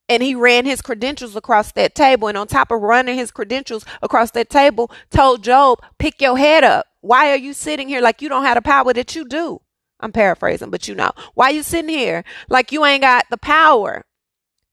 and 0.08 0.22
he 0.22 0.34
ran 0.34 0.64
his 0.64 0.82
credentials 0.82 1.36
across 1.36 1.72
that 1.72 1.94
table. 1.94 2.28
And 2.28 2.36
on 2.36 2.46
top 2.46 2.70
of 2.70 2.80
running 2.80 3.16
his 3.16 3.30
credentials 3.30 3.84
across 4.02 4.30
that 4.32 4.50
table, 4.50 4.90
told 5.10 5.42
Job, 5.42 5.82
pick 5.98 6.20
your 6.20 6.36
head 6.36 6.64
up. 6.64 6.86
Why 7.00 7.30
are 7.30 7.36
you 7.36 7.52
sitting 7.52 7.88
here 7.88 8.00
like 8.00 8.22
you 8.22 8.28
don't 8.28 8.44
have 8.44 8.56
the 8.56 8.62
power 8.62 8.92
that 8.92 9.14
you 9.14 9.26
do? 9.26 9.60
I'm 10.00 10.12
paraphrasing, 10.12 10.70
but 10.70 10.88
you 10.88 10.94
know. 10.94 11.12
Why 11.34 11.50
you 11.50 11.62
sitting 11.62 11.88
here 11.88 12.24
like 12.48 12.72
you 12.72 12.84
ain't 12.84 13.02
got 13.02 13.26
the 13.30 13.38
power 13.38 14.04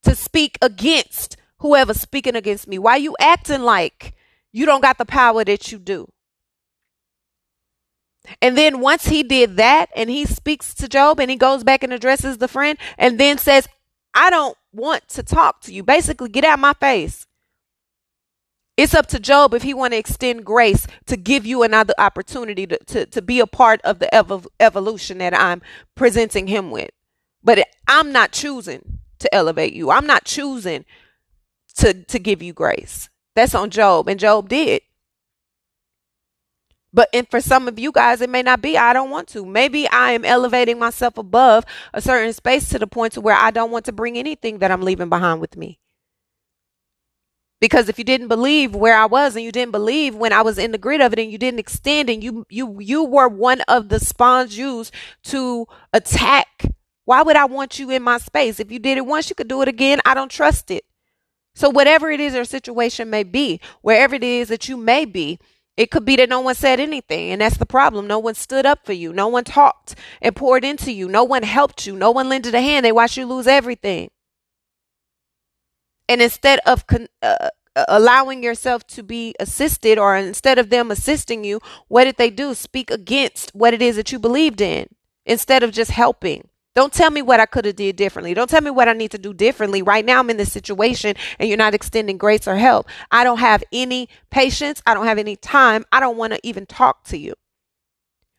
to 0.02 0.14
speak 0.14 0.58
against 0.60 1.36
whoever's 1.58 2.00
speaking 2.00 2.36
against 2.36 2.68
me? 2.68 2.78
Why 2.78 2.96
you 2.96 3.16
acting 3.20 3.62
like 3.62 4.14
you 4.52 4.66
don't 4.66 4.82
got 4.82 4.98
the 4.98 5.06
power 5.06 5.44
that 5.44 5.72
you 5.72 5.78
do? 5.78 6.08
And 8.40 8.56
then 8.56 8.80
once 8.80 9.06
he 9.06 9.22
did 9.22 9.56
that 9.56 9.90
and 9.96 10.08
he 10.08 10.24
speaks 10.24 10.74
to 10.74 10.88
Job 10.88 11.18
and 11.18 11.30
he 11.30 11.36
goes 11.36 11.64
back 11.64 11.82
and 11.82 11.92
addresses 11.92 12.38
the 12.38 12.48
friend 12.48 12.78
and 12.96 13.18
then 13.18 13.38
says, 13.38 13.68
I 14.14 14.30
don't 14.30 14.56
want 14.72 15.08
to 15.08 15.22
talk 15.22 15.60
to 15.62 15.72
you. 15.72 15.82
Basically, 15.82 16.28
get 16.28 16.44
out 16.44 16.58
my 16.58 16.72
face. 16.74 17.26
It's 18.76 18.94
up 18.94 19.06
to 19.08 19.20
Job 19.20 19.52
if 19.52 19.62
he 19.62 19.74
want 19.74 19.92
to 19.92 19.98
extend 19.98 20.44
grace 20.46 20.86
to 21.06 21.16
give 21.16 21.44
you 21.44 21.62
another 21.62 21.92
opportunity 21.98 22.66
to, 22.66 22.78
to, 22.86 23.06
to 23.06 23.20
be 23.20 23.38
a 23.38 23.46
part 23.46 23.82
of 23.82 23.98
the 23.98 24.12
ev- 24.14 24.48
evolution 24.58 25.18
that 25.18 25.38
I'm 25.38 25.60
presenting 25.94 26.46
him 26.46 26.70
with. 26.70 26.90
But 27.44 27.66
I'm 27.86 28.12
not 28.12 28.32
choosing 28.32 28.98
to 29.18 29.34
elevate 29.34 29.74
you. 29.74 29.90
I'm 29.90 30.06
not 30.06 30.24
choosing 30.24 30.84
to, 31.76 31.92
to 31.92 32.18
give 32.18 32.42
you 32.42 32.52
grace. 32.52 33.10
That's 33.34 33.54
on 33.54 33.70
Job, 33.70 34.08
and 34.08 34.18
Job 34.18 34.48
did. 34.48 34.82
But 36.92 37.08
and 37.14 37.28
for 37.30 37.40
some 37.40 37.68
of 37.68 37.78
you 37.78 37.90
guys, 37.90 38.20
it 38.20 38.28
may 38.28 38.42
not 38.42 38.60
be. 38.60 38.76
I 38.76 38.92
don't 38.92 39.10
want 39.10 39.28
to. 39.28 39.46
Maybe 39.46 39.88
I 39.88 40.12
am 40.12 40.24
elevating 40.24 40.78
myself 40.78 41.16
above 41.16 41.64
a 41.94 42.02
certain 42.02 42.32
space 42.32 42.68
to 42.70 42.78
the 42.78 42.86
point 42.86 43.14
to 43.14 43.20
where 43.20 43.36
I 43.36 43.50
don't 43.50 43.70
want 43.70 43.86
to 43.86 43.92
bring 43.92 44.18
anything 44.18 44.58
that 44.58 44.70
I'm 44.70 44.82
leaving 44.82 45.08
behind 45.08 45.40
with 45.40 45.56
me. 45.56 45.78
Because 47.60 47.88
if 47.88 47.96
you 47.96 48.04
didn't 48.04 48.26
believe 48.26 48.74
where 48.74 48.96
I 48.96 49.06
was 49.06 49.36
and 49.36 49.44
you 49.44 49.52
didn't 49.52 49.70
believe 49.70 50.16
when 50.16 50.32
I 50.32 50.42
was 50.42 50.58
in 50.58 50.72
the 50.72 50.78
grid 50.78 51.00
of 51.00 51.12
it 51.12 51.20
and 51.20 51.30
you 51.30 51.38
didn't 51.38 51.60
extend 51.60 52.10
and 52.10 52.22
you 52.22 52.44
you 52.50 52.80
you 52.80 53.04
were 53.04 53.28
one 53.28 53.60
of 53.68 53.88
the 53.88 54.00
spawns 54.00 54.58
used 54.58 54.92
to 55.24 55.66
attack, 55.92 56.66
why 57.04 57.22
would 57.22 57.36
I 57.36 57.44
want 57.44 57.78
you 57.78 57.88
in 57.90 58.02
my 58.02 58.18
space? 58.18 58.58
If 58.60 58.72
you 58.72 58.80
did 58.80 58.98
it 58.98 59.06
once, 59.06 59.30
you 59.30 59.36
could 59.36 59.48
do 59.48 59.62
it 59.62 59.68
again. 59.68 60.00
I 60.04 60.12
don't 60.14 60.30
trust 60.30 60.70
it. 60.70 60.84
So 61.54 61.70
whatever 61.70 62.10
it 62.10 62.18
is 62.18 62.34
your 62.34 62.44
situation 62.44 63.10
may 63.10 63.22
be, 63.22 63.60
wherever 63.80 64.14
it 64.14 64.24
is 64.24 64.48
that 64.48 64.68
you 64.68 64.76
may 64.76 65.04
be, 65.04 65.38
it 65.76 65.90
could 65.90 66.04
be 66.04 66.16
that 66.16 66.28
no 66.28 66.40
one 66.40 66.54
said 66.54 66.80
anything, 66.80 67.30
and 67.30 67.40
that's 67.40 67.56
the 67.56 67.66
problem. 67.66 68.06
No 68.06 68.18
one 68.18 68.34
stood 68.34 68.66
up 68.66 68.84
for 68.84 68.92
you. 68.92 69.12
No 69.12 69.28
one 69.28 69.44
talked 69.44 69.94
and 70.20 70.36
poured 70.36 70.64
into 70.64 70.92
you. 70.92 71.08
No 71.08 71.24
one 71.24 71.42
helped 71.42 71.86
you. 71.86 71.96
No 71.96 72.10
one 72.10 72.28
lended 72.28 72.54
a 72.54 72.60
hand. 72.60 72.84
They 72.84 72.92
watched 72.92 73.16
you 73.16 73.26
lose 73.26 73.46
everything. 73.46 74.10
And 76.08 76.20
instead 76.20 76.60
of 76.66 76.86
con- 76.86 77.08
uh, 77.22 77.48
uh, 77.74 77.84
allowing 77.88 78.42
yourself 78.42 78.86
to 78.88 79.02
be 79.02 79.34
assisted, 79.40 79.98
or 79.98 80.14
instead 80.14 80.58
of 80.58 80.68
them 80.68 80.90
assisting 80.90 81.42
you, 81.42 81.58
what 81.88 82.04
did 82.04 82.16
they 82.18 82.28
do? 82.28 82.54
Speak 82.54 82.90
against 82.90 83.54
what 83.54 83.72
it 83.72 83.80
is 83.80 83.96
that 83.96 84.12
you 84.12 84.18
believed 84.18 84.60
in 84.60 84.88
instead 85.24 85.62
of 85.62 85.72
just 85.72 85.90
helping. 85.92 86.48
Don't 86.74 86.92
tell 86.92 87.10
me 87.10 87.20
what 87.20 87.40
I 87.40 87.46
could 87.46 87.66
have 87.66 87.76
did 87.76 87.96
differently. 87.96 88.32
Don't 88.32 88.48
tell 88.48 88.62
me 88.62 88.70
what 88.70 88.88
I 88.88 88.94
need 88.94 89.10
to 89.10 89.18
do 89.18 89.34
differently. 89.34 89.82
Right 89.82 90.04
now 90.04 90.20
I'm 90.20 90.30
in 90.30 90.38
this 90.38 90.52
situation 90.52 91.14
and 91.38 91.48
you're 91.48 91.58
not 91.58 91.74
extending 91.74 92.16
grace 92.16 92.48
or 92.48 92.56
help. 92.56 92.88
I 93.10 93.24
don't 93.24 93.40
have 93.40 93.62
any 93.72 94.08
patience. 94.30 94.82
I 94.86 94.94
don't 94.94 95.06
have 95.06 95.18
any 95.18 95.36
time. 95.36 95.84
I 95.92 96.00
don't 96.00 96.16
want 96.16 96.32
to 96.32 96.40
even 96.42 96.64
talk 96.66 97.04
to 97.04 97.18
you. 97.18 97.34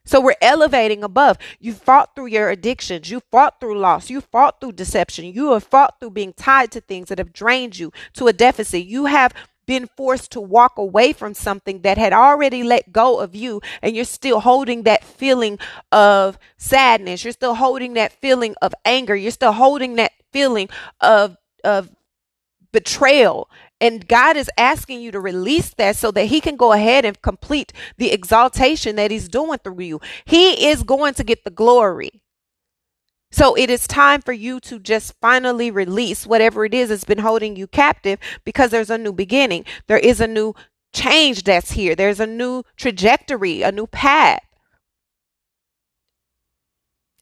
So 0.06 0.20
we're 0.20 0.34
elevating 0.42 1.02
above. 1.02 1.38
You 1.60 1.72
fought 1.72 2.14
through 2.14 2.26
your 2.26 2.50
addictions. 2.50 3.10
You 3.10 3.22
fought 3.30 3.58
through 3.58 3.78
loss. 3.78 4.10
You 4.10 4.20
fought 4.20 4.60
through 4.60 4.72
deception. 4.72 5.26
You 5.26 5.52
have 5.52 5.64
fought 5.64 5.98
through 5.98 6.10
being 6.10 6.34
tied 6.34 6.72
to 6.72 6.80
things 6.80 7.08
that 7.08 7.18
have 7.18 7.32
drained 7.32 7.78
you 7.78 7.90
to 8.14 8.26
a 8.26 8.32
deficit. 8.34 8.84
You 8.84 9.06
have 9.06 9.32
been 9.66 9.88
forced 9.96 10.32
to 10.32 10.40
walk 10.40 10.78
away 10.78 11.12
from 11.12 11.34
something 11.34 11.82
that 11.82 11.98
had 11.98 12.12
already 12.12 12.62
let 12.62 12.92
go 12.92 13.20
of 13.20 13.34
you 13.34 13.60
and 13.82 13.94
you're 13.96 14.04
still 14.04 14.40
holding 14.40 14.82
that 14.84 15.04
feeling 15.04 15.58
of 15.92 16.38
sadness. 16.56 17.24
You're 17.24 17.32
still 17.32 17.54
holding 17.54 17.94
that 17.94 18.12
feeling 18.12 18.54
of 18.62 18.74
anger. 18.84 19.16
You're 19.16 19.30
still 19.30 19.52
holding 19.52 19.96
that 19.96 20.12
feeling 20.32 20.68
of 21.00 21.36
of 21.64 21.90
betrayal. 22.72 23.48
And 23.80 24.06
God 24.08 24.36
is 24.36 24.50
asking 24.58 25.00
you 25.00 25.10
to 25.12 25.20
release 25.20 25.74
that 25.74 25.96
so 25.96 26.10
that 26.12 26.26
he 26.26 26.40
can 26.40 26.56
go 26.56 26.72
ahead 26.72 27.04
and 27.04 27.20
complete 27.22 27.72
the 27.98 28.12
exaltation 28.12 28.96
that 28.96 29.10
he's 29.10 29.28
doing 29.28 29.58
through 29.58 29.80
you. 29.80 30.00
He 30.24 30.68
is 30.68 30.82
going 30.82 31.14
to 31.14 31.24
get 31.24 31.44
the 31.44 31.50
glory 31.50 32.22
so 33.34 33.56
it 33.56 33.68
is 33.68 33.88
time 33.88 34.22
for 34.22 34.32
you 34.32 34.60
to 34.60 34.78
just 34.78 35.14
finally 35.20 35.68
release 35.68 36.24
whatever 36.24 36.64
it 36.64 36.72
is 36.72 36.90
that's 36.90 37.02
been 37.02 37.18
holding 37.18 37.56
you 37.56 37.66
captive 37.66 38.20
because 38.44 38.70
there's 38.70 38.90
a 38.90 38.96
new 38.96 39.12
beginning. 39.12 39.64
There 39.88 39.98
is 39.98 40.20
a 40.20 40.28
new 40.28 40.54
change 40.92 41.42
that's 41.42 41.72
here. 41.72 41.96
There's 41.96 42.20
a 42.20 42.28
new 42.28 42.62
trajectory, 42.76 43.62
a 43.62 43.72
new 43.72 43.88
path. 43.88 44.40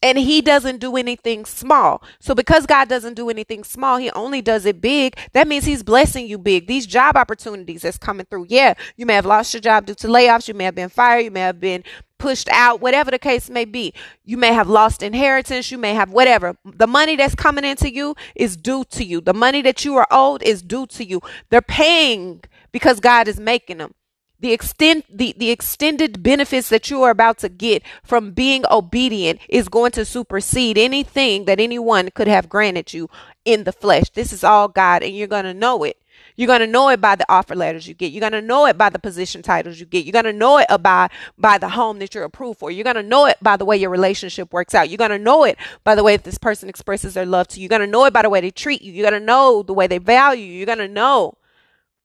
And 0.03 0.19
he 0.19 0.43
doesn't 0.43 0.81
do 0.81 0.97
anything 0.97 1.47
small. 1.47 2.03
So 2.21 2.35
because 2.35 2.67
God 2.67 2.91
doesn't 2.91 3.15
do 3.15 3.31
anything 3.31 3.65
small, 3.65 3.97
he 3.97 4.11
only 4.11 4.43
does 4.43 4.67
it 4.67 4.83
big. 4.83 5.17
That 5.33 5.49
means 5.49 5.65
he's 5.65 5.83
blessing 5.83 6.27
you 6.27 6.37
big. 6.37 6.67
These 6.67 6.87
job 6.87 7.17
opportunities 7.17 7.83
that's 7.83 7.97
coming 7.97 8.27
through. 8.29 8.49
Yeah, 8.51 8.75
you 8.99 9.07
may 9.07 9.15
have 9.15 9.25
lost 9.25 9.55
your 9.55 9.63
job 9.63 9.87
due 9.87 9.95
to 9.95 10.09
layoffs. 10.09 10.47
You 10.47 10.53
may 10.53 10.65
have 10.65 10.75
been 10.75 10.91
fired. 10.91 11.21
You 11.21 11.31
may 11.31 11.41
have 11.41 11.59
been 11.61 11.85
pushed 12.23 12.49
out, 12.51 12.81
whatever 12.81 13.11
the 13.11 13.19
case 13.19 13.51
may 13.51 13.65
be. 13.65 13.93
You 14.25 14.37
may 14.37 14.53
have 14.53 14.69
lost 14.69 15.03
inheritance. 15.03 15.73
You 15.73 15.77
may 15.77 15.93
have 15.93 16.13
whatever. 16.13 16.57
The 16.65 16.87
money 16.87 17.17
that's 17.17 17.35
coming 17.35 17.65
into 17.65 17.93
you 17.93 18.15
is 18.37 18.57
due 18.57 18.85
to 18.91 19.05
you. 19.05 19.21
The 19.21 19.35
money 19.35 19.61
that 19.63 19.85
you 19.85 19.97
are 19.97 20.07
owed 20.09 20.41
is 20.45 20.63
due 20.63 20.87
to 20.87 21.05
you. 21.05 21.21
They're 21.51 21.61
paying 21.61 22.45
because 22.71 23.01
God 23.01 23.27
is 23.27 23.41
making 23.41 23.79
them. 23.79 23.95
The 24.39 24.53
extent 24.53 25.05
the, 25.13 25.35
the 25.37 25.51
extended 25.51 26.23
benefits 26.23 26.69
that 26.69 26.91
you 26.91 27.03
are 27.03 27.11
about 27.11 27.39
to 27.39 27.49
get 27.49 27.83
from 28.05 28.31
being 28.31 28.65
obedient 28.71 29.41
is 29.49 29.69
going 29.69 29.91
to 29.93 30.05
supersede 30.05 30.79
anything 30.79 31.47
that 31.47 31.59
anyone 31.59 32.11
could 32.15 32.29
have 32.29 32.49
granted 32.49 32.93
you 32.93 33.11
in 33.45 33.65
the 33.65 33.73
flesh. 33.73 34.11
This 34.11 34.33
is 34.33 34.45
all 34.45 34.69
God, 34.69 35.03
and 35.03 35.17
you're 35.17 35.29
gonna 35.29 35.55
know 35.55 35.83
it. 35.83 35.97
You're 36.37 36.47
going 36.47 36.61
to 36.61 36.67
know 36.67 36.89
it 36.89 37.01
by 37.01 37.17
the 37.17 37.27
offer 37.29 37.55
letters 37.55 37.87
you 37.87 37.95
get. 37.95 38.13
You're 38.13 38.21
going 38.21 38.33
to 38.33 38.43
know 38.43 38.67
it 38.67 38.79
by 38.79 38.91
the 38.91 38.99
position 38.99 39.43
titles 39.43 39.79
you 39.79 39.87
get. 39.87 40.05
You're 40.05 40.13
going 40.13 40.25
to 40.25 40.33
know 40.33 40.59
it 40.59 40.67
by, 40.83 41.11
by 41.39 41.59
the 41.59 41.71
home 41.71 41.99
that 41.99 42.15
you're 42.15 42.25
approved 42.25 42.59
for. 42.59 42.71
You're 42.71 42.85
going 42.85 42.97
to 42.97 43.03
know 43.03 43.27
it 43.27 43.37
by 43.43 43.57
the 43.57 43.65
way 43.65 43.77
your 43.77 43.91
relationship 43.91 44.53
works 44.53 44.75
out. 44.75 44.89
You're 44.89 44.99
going 44.99 45.11
to 45.11 45.19
know 45.19 45.45
it 45.45 45.59
by 45.85 45.95
the 45.95 46.05
way 46.05 46.17
this 46.17 46.39
person 46.39 46.69
expresses 46.69 47.15
their 47.15 47.27
love 47.27 47.49
to 47.49 47.61
you. 47.61 47.65
You're 47.65 47.79
going 47.79 47.81
to 47.81 47.87
know 47.87 48.05
it 48.05 48.13
by 48.13 48.23
the 48.23 48.31
way 48.31 48.41
they 48.41 48.51
treat 48.51 48.83
you. 48.83 48.93
You're 48.93 49.09
going 49.09 49.21
to 49.21 49.27
know 49.27 49.63
the 49.63 49.75
way 49.75 49.87
they 49.87 49.99
value 49.99 50.45
you. 50.45 50.55
You're 50.55 50.67
going 50.67 50.79
to 50.79 50.89
know 50.89 51.37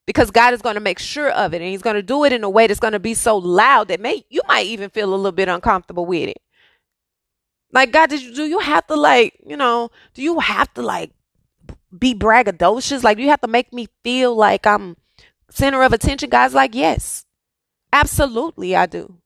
because 0.07 0.31
God 0.31 0.53
is 0.53 0.61
going 0.61 0.75
to 0.75 0.81
make 0.81 0.97
sure 0.97 1.29
of 1.29 1.53
it 1.53 1.61
and 1.61 1.69
he's 1.69 1.83
going 1.83 1.95
to 1.95 2.01
do 2.01 2.23
it 2.23 2.33
in 2.33 2.43
a 2.43 2.49
way 2.49 2.65
that's 2.65 2.79
going 2.79 2.93
to 2.93 2.99
be 2.99 3.13
so 3.13 3.37
loud 3.37 3.89
that 3.89 3.99
may 3.99 4.25
you 4.29 4.41
might 4.47 4.65
even 4.65 4.89
feel 4.89 5.13
a 5.13 5.15
little 5.15 5.31
bit 5.31 5.49
uncomfortable 5.49 6.05
with 6.05 6.29
it. 6.29 6.41
Like 7.71 7.91
God, 7.91 8.09
did 8.09 8.21
you 8.21 8.33
do 8.33 8.45
you 8.45 8.59
have 8.59 8.87
to 8.87 8.95
like, 8.95 9.33
you 9.45 9.57
know, 9.57 9.91
do 10.13 10.23
you 10.23 10.39
have 10.39 10.73
to 10.75 10.81
like 10.81 11.11
be 11.97 12.13
braggadocious? 12.13 13.03
Like, 13.03 13.17
you 13.17 13.29
have 13.29 13.41
to 13.41 13.47
make 13.47 13.73
me 13.73 13.87
feel 14.03 14.35
like 14.35 14.65
I'm 14.65 14.97
center 15.49 15.83
of 15.83 15.93
attention? 15.93 16.29
Guys, 16.29 16.53
like, 16.53 16.75
yes, 16.75 17.25
absolutely, 17.91 18.75
I 18.75 18.85
do. 18.85 19.19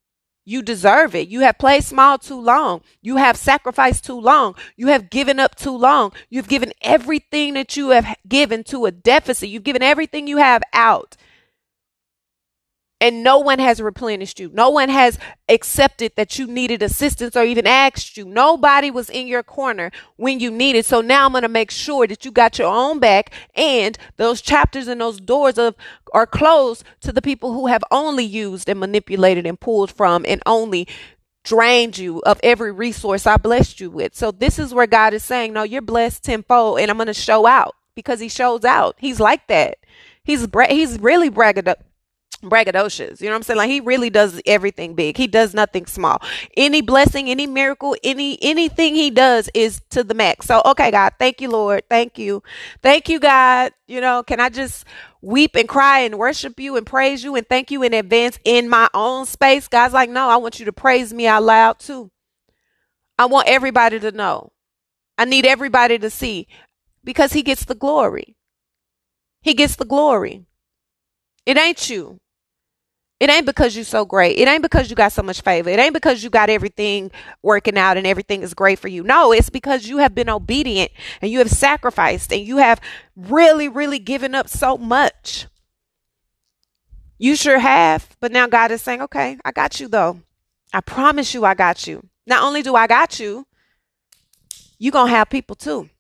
You 0.44 0.64
deserve 0.64 1.14
it. 1.14 1.28
You 1.28 1.42
have 1.42 1.60
played 1.60 1.84
small 1.84 2.18
too 2.18 2.40
long. 2.40 2.82
You 3.02 3.18
have 3.18 3.38
sacrificed 3.38 4.06
too 4.06 4.20
long. 4.20 4.56
You 4.76 4.88
have 4.88 5.12
given 5.12 5.40
up 5.40 5.56
too 5.56 5.76
long. 5.78 6.14
You've 6.30 6.48
given 6.48 6.74
everything 6.82 7.54
that 7.54 7.78
you 7.78 7.90
have 7.90 8.16
given 8.28 8.64
to 8.66 8.86
a 8.86 8.92
deficit. 8.92 9.50
You've 9.50 9.64
given 9.64 9.84
everything 9.84 10.28
you 10.28 10.38
have 10.38 10.64
out 10.74 11.16
and 13.02 13.24
no 13.24 13.40
one 13.40 13.58
has 13.58 13.82
replenished 13.82 14.40
you. 14.40 14.52
No 14.54 14.70
one 14.70 14.88
has 14.88 15.18
accepted 15.50 16.14
that 16.16 16.38
you 16.38 16.46
needed 16.46 16.84
assistance 16.84 17.36
or 17.36 17.44
even 17.44 17.66
asked 17.66 18.16
you. 18.16 18.26
Nobody 18.26 18.92
was 18.92 19.10
in 19.10 19.28
your 19.28 19.42
corner 19.42 19.92
when 20.18 20.40
you 20.40 20.52
needed. 20.52 20.86
So 20.86 21.02
now 21.02 21.26
I'm 21.26 21.32
going 21.32 21.42
to 21.42 21.50
make 21.50 21.72
sure 21.72 22.06
that 22.06 22.24
you 22.24 22.32
got 22.32 22.60
your 22.60 22.72
own 22.72 23.00
back 23.00 23.34
and 23.56 23.98
those 24.18 24.40
chapters 24.40 24.88
and 24.88 25.02
those 25.02 25.20
doors 25.20 25.58
of 25.58 25.76
are 26.14 26.28
closed 26.28 26.84
to 27.02 27.12
the 27.12 27.24
people 27.24 27.54
who 27.54 27.68
have 27.68 27.84
only 27.90 28.24
used 28.24 28.70
and 28.70 28.80
manipulated 28.80 29.48
and 29.48 29.60
pulled 29.60 29.90
from 29.92 30.24
and 30.28 30.42
only 30.46 30.88
drained 31.44 31.98
you 31.98 32.22
of 32.22 32.40
every 32.44 32.72
resource 32.72 33.26
I 33.26 33.38
blessed 33.38 33.80
you 33.80 33.90
with. 33.90 34.16
So 34.16 34.30
this 34.30 34.60
is 34.60 34.76
where 34.76 34.86
God 34.86 35.16
is 35.16 35.24
saying, 35.24 35.54
no, 35.54 35.64
you're 35.64 35.82
blessed 35.82 36.24
tenfold 36.24 36.80
and 36.80 36.92
I'm 36.92 36.98
going 36.98 37.08
to 37.08 37.16
show 37.16 37.48
out 37.48 37.76
because 37.96 38.20
he 38.20 38.30
shows 38.30 38.64
out. 38.64 38.96
He's 39.00 39.20
like 39.20 39.48
that. 39.48 39.80
He's 40.24 40.46
bra- 40.46 40.68
he's 40.68 41.00
really 41.00 41.32
braggadocious 41.32 41.82
braggadocious. 42.44 43.22
You 43.22 43.28
know 43.28 43.34
what 43.34 43.38
I'm 43.38 43.44
saying? 43.44 43.58
Like 43.58 43.70
he 43.70 43.80
really 43.80 44.10
does 44.10 44.42
everything 44.46 44.94
big. 44.96 45.18
He 45.18 45.28
does 45.28 45.54
nothing 45.54 45.86
small. 45.86 46.22
Any 46.58 46.82
blessing, 46.82 47.30
any 47.30 47.48
miracle, 47.48 47.96
any 48.04 48.38
anything 48.42 48.96
he 48.96 49.10
does 49.10 49.50
is 49.54 49.82
to 49.92 50.04
the 50.04 50.14
max. 50.14 50.48
So 50.48 50.62
okay, 50.66 50.92
God, 50.92 51.14
thank 51.20 51.42
you, 51.42 51.50
Lord. 51.50 51.84
Thank 51.90 52.18
you. 52.18 52.44
Thank 52.82 53.10
you, 53.10 53.20
God. 53.20 53.74
You 53.88 54.02
know, 54.02 54.24
can 54.24 54.40
I 54.40 54.50
just 54.50 54.86
weep 55.22 55.56
and 55.56 55.70
cry 55.70 56.00
and 56.00 56.18
worship 56.18 56.60
you 56.60 56.78
and 56.78 56.86
praise 56.86 57.24
you 57.24 57.36
and 57.36 57.48
thank 57.48 57.72
you 57.72 57.84
in 57.84 57.94
advance 57.94 58.40
in 58.44 58.70
my 58.70 58.90
own 58.94 59.26
space? 59.26 59.68
God's 59.68 59.94
like, 59.94 60.10
no, 60.10 60.30
I 60.30 60.38
want 60.38 60.60
you 60.60 60.66
to 60.66 60.74
praise 60.74 61.14
me 61.14 61.28
out 61.28 61.44
loud 61.44 61.80
too. 61.80 62.12
I 63.18 63.26
want 63.26 63.48
everybody 63.48 64.00
to 64.00 64.12
know. 64.12 64.52
I 65.18 65.26
need 65.26 65.46
everybody 65.46 66.00
to 66.00 66.10
see 66.10 66.48
because 67.04 67.34
he 67.34 67.44
gets 67.44 67.66
the 67.66 67.76
glory. 67.76 68.36
He 69.42 69.54
gets 69.54 69.76
the 69.76 69.86
glory. 69.86 70.46
It 71.46 71.58
ain't 71.58 71.90
you. 71.90 72.21
It 73.22 73.30
ain't 73.30 73.46
because 73.46 73.76
you're 73.76 73.86
so 73.86 74.04
great. 74.04 74.40
It 74.40 74.48
ain't 74.48 74.64
because 74.64 74.90
you 74.90 74.96
got 74.96 75.12
so 75.12 75.22
much 75.22 75.42
favor. 75.42 75.70
It 75.70 75.78
ain't 75.78 75.94
because 75.94 76.24
you 76.24 76.32
got 76.32 76.50
everything 76.50 77.12
working 77.44 77.78
out 77.78 77.96
and 77.96 78.08
everything 78.08 78.42
is 78.42 78.56
great 78.56 78.80
for 78.80 78.88
you. 78.88 79.04
No, 79.04 79.32
it's 79.32 79.52
because 79.52 79.86
you 79.86 80.00
have 80.00 80.16
been 80.16 80.28
obedient 80.28 80.90
and 81.22 81.30
you 81.30 81.38
have 81.38 81.52
sacrificed 81.52 82.34
and 82.34 82.42
you 82.42 82.58
have 82.58 82.82
really, 83.16 83.68
really 83.68 84.00
given 84.00 84.34
up 84.34 84.50
so 84.50 84.76
much. 84.76 85.46
You 87.20 87.36
sure 87.36 87.60
have. 87.60 88.18
But 88.20 88.32
now 88.32 88.48
God 88.48 88.72
is 88.72 88.82
saying, 88.82 89.04
okay, 89.04 89.38
I 89.46 89.52
got 89.52 89.80
you 89.80 89.88
though. 89.88 90.22
I 90.74 90.82
promise 90.82 91.36
you 91.36 91.46
I 91.46 91.54
got 91.54 91.86
you. 91.86 92.04
Not 92.26 92.42
only 92.42 92.64
do 92.64 92.74
I 92.76 92.88
got 92.88 93.20
you, 93.20 93.46
you're 94.80 94.92
going 94.92 95.12
to 95.12 95.16
have 95.16 95.30
people 95.30 95.56
too. 95.56 95.92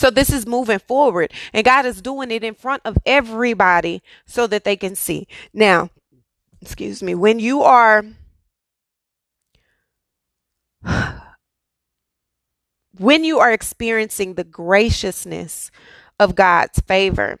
So 0.00 0.08
this 0.08 0.32
is 0.32 0.46
moving 0.46 0.78
forward 0.78 1.30
and 1.52 1.62
God 1.62 1.84
is 1.84 2.00
doing 2.00 2.30
it 2.30 2.42
in 2.42 2.54
front 2.54 2.80
of 2.86 2.96
everybody 3.04 4.02
so 4.24 4.46
that 4.46 4.64
they 4.64 4.74
can 4.74 4.94
see. 4.94 5.28
Now, 5.52 5.90
excuse 6.62 7.02
me, 7.02 7.14
when 7.14 7.38
you 7.38 7.60
are 7.60 8.02
when 12.96 13.24
you 13.24 13.40
are 13.40 13.52
experiencing 13.52 14.36
the 14.36 14.44
graciousness 14.44 15.70
of 16.18 16.34
God's 16.34 16.80
favor 16.80 17.38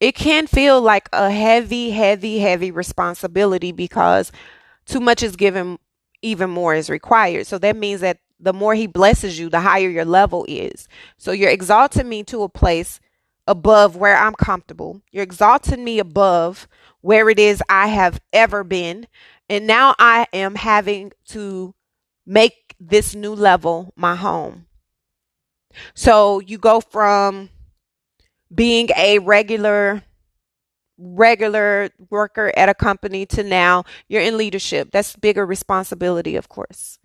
it 0.00 0.14
can 0.14 0.46
feel 0.46 0.80
like 0.80 1.06
a 1.12 1.30
heavy, 1.30 1.90
heavy, 1.90 2.38
heavy 2.38 2.70
responsibility 2.70 3.72
because 3.72 4.32
too 4.86 5.00
much 5.00 5.22
is 5.22 5.36
given, 5.36 5.78
even 6.22 6.48
more 6.48 6.74
is 6.74 6.88
required. 6.88 7.46
So 7.46 7.58
that 7.58 7.76
means 7.76 8.00
that 8.00 8.20
the 8.40 8.52
more 8.52 8.74
He 8.74 8.86
blesses 8.86 9.38
you, 9.38 9.48
the 9.48 9.60
higher 9.60 9.88
your 9.88 10.04
level 10.04 10.44
is. 10.48 10.88
So 11.16 11.32
you're 11.32 11.50
exalting 11.50 12.08
me 12.08 12.22
to 12.24 12.42
a 12.42 12.48
place 12.48 13.00
above 13.46 13.96
where 13.96 14.16
I'm 14.16 14.34
comfortable. 14.34 15.02
You're 15.10 15.24
exalting 15.24 15.82
me 15.82 15.98
above 15.98 16.68
where 17.00 17.28
it 17.28 17.38
is 17.38 17.62
I 17.68 17.88
have 17.88 18.20
ever 18.32 18.64
been. 18.64 19.06
And 19.48 19.66
now 19.66 19.94
I 19.98 20.26
am 20.32 20.54
having 20.54 21.12
to 21.28 21.74
make 22.24 22.76
this 22.78 23.14
new 23.14 23.34
level 23.34 23.92
my 23.96 24.14
home. 24.14 24.66
So 25.94 26.40
you 26.40 26.58
go 26.58 26.80
from 26.80 27.50
being 28.54 28.88
a 28.96 29.18
regular 29.18 30.02
regular 31.02 31.88
worker 32.10 32.52
at 32.56 32.68
a 32.68 32.74
company 32.74 33.24
to 33.24 33.42
now 33.42 33.84
you're 34.08 34.22
in 34.22 34.36
leadership. 34.36 34.90
That's 34.92 35.16
bigger 35.16 35.46
responsibility, 35.46 36.36
of 36.36 36.48
course. 36.48 36.99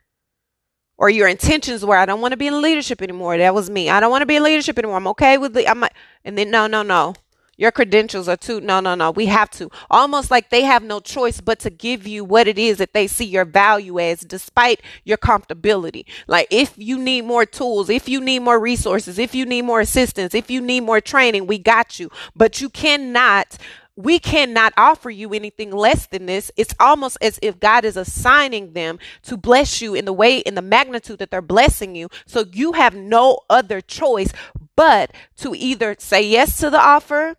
Or 0.98 1.10
your 1.10 1.28
intentions 1.28 1.84
were, 1.84 1.98
I 1.98 2.06
don't 2.06 2.22
want 2.22 2.32
to 2.32 2.38
be 2.38 2.48
in 2.48 2.62
leadership 2.62 3.02
anymore. 3.02 3.38
That 3.38 3.54
was 3.54 3.70
me. 3.70 3.90
I 3.90 4.00
don't 4.00 4.12
want 4.12 4.22
to 4.22 4.25
be 4.25 4.38
in 4.38 4.44
leadership 4.44 4.78
anymore. 4.80 4.98
I'm 4.98 5.08
okay 5.08 5.38
with 5.38 5.54
the, 5.54 5.68
I'm, 5.68 5.84
and 6.24 6.38
then 6.38 6.50
no, 6.50 6.68
no, 6.68 6.84
no. 6.84 7.16
Your 7.58 7.72
credentials 7.72 8.28
are 8.28 8.36
too, 8.36 8.60
no, 8.60 8.82
no, 8.82 8.96
no. 8.96 9.12
We 9.12 9.28
have 9.28 9.50
to. 9.52 9.70
Almost 9.90 10.30
like 10.30 10.50
they 10.50 10.64
have 10.64 10.84
no 10.84 11.00
choice 11.00 11.40
but 11.40 11.60
to 11.60 11.70
give 11.70 12.06
you 12.06 12.25
what 12.25 12.48
it 12.48 12.60
is 12.60 12.78
that 12.78 12.94
they 12.94 13.08
see 13.08 13.25
your 13.25 13.46
value 13.46 13.98
as, 14.00 14.22
despite 14.22 14.82
your 15.06 15.18
comfortability. 15.18 16.06
Like 16.28 16.48
if 16.52 16.74
you 16.78 16.98
need 16.98 17.24
more 17.24 17.46
tools, 17.46 17.90
if 17.90 18.10
you 18.10 18.20
need 18.20 18.40
more 18.40 18.60
resources, 18.60 19.18
if 19.18 19.34
you 19.34 19.46
need 19.46 19.62
more 19.62 19.80
assistance, 19.80 20.34
if 20.34 20.50
you 20.52 20.60
need 20.60 20.82
more 20.82 21.00
training, 21.00 21.48
we 21.48 21.58
got 21.58 21.98
you. 21.98 22.10
But 22.36 22.60
you 22.60 22.70
cannot 22.70 23.58
we 23.96 24.20
cannot 24.20 24.74
offer 24.75 25.10
you 25.10 25.34
anything 25.34 25.72
less 25.72 26.06
than 26.08 26.25
this. 26.25 26.52
It's 26.58 26.75
almost 26.80 27.18
as 27.22 27.40
if 27.42 27.60
God 27.60 27.86
is 27.86 27.96
assigning 27.96 28.74
them 28.74 29.00
to 29.24 29.38
bless 29.38 29.82
you 29.82 29.96
in 29.96 30.06
the 30.06 30.14
way, 30.14 30.40
in 30.40 30.56
the 30.56 30.62
magnitude 30.62 31.20
that 31.20 31.32
they're 31.32 31.42
blessing 31.42 31.96
you. 31.96 32.10
So 32.25 32.46
you 32.52 32.74
have 32.74 32.94
no 32.94 33.40
other 33.50 33.80
choice 33.80 34.34
but 34.75 35.12
to 35.38 35.56
either 35.56 35.96
say 35.98 36.28
yes 36.28 36.60
to 36.60 36.70
the 36.70 36.80
offer 36.80 37.38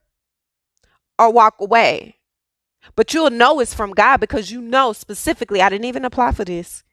or 1.18 1.30
walk 1.30 1.56
away. 1.60 2.16
But 2.94 3.12
you'll 3.12 3.30
know 3.30 3.60
it's 3.60 3.74
from 3.74 3.92
God 3.92 4.18
because 4.18 4.50
you 4.50 4.62
know 4.62 4.92
specifically, 4.92 5.60
I 5.60 5.68
didn't 5.68 5.86
even 5.86 6.04
apply 6.04 6.32
for 6.32 6.44
this. 6.44 6.84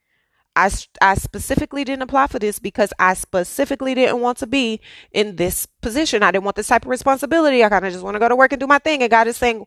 I, 0.55 0.69
I 1.01 1.15
specifically 1.15 1.83
didn't 1.83 2.03
apply 2.03 2.27
for 2.27 2.39
this 2.39 2.59
because 2.59 2.93
I 2.99 3.15
specifically 3.15 3.95
didn't 3.95 4.19
want 4.19 4.37
to 4.39 4.47
be 4.47 4.81
in 5.11 5.35
this 5.35 5.65
position. 5.81 6.23
I 6.23 6.31
didn't 6.31 6.43
want 6.43 6.55
this 6.55 6.67
type 6.67 6.85
of 6.85 6.89
responsibility. 6.89 7.63
I 7.63 7.69
kind 7.69 7.85
of 7.85 7.91
just 7.91 8.03
want 8.03 8.15
to 8.15 8.19
go 8.19 8.29
to 8.29 8.35
work 8.35 8.51
and 8.51 8.59
do 8.59 8.67
my 8.67 8.79
thing. 8.79 9.01
And 9.01 9.09
God 9.09 9.27
is 9.27 9.37
saying, 9.37 9.65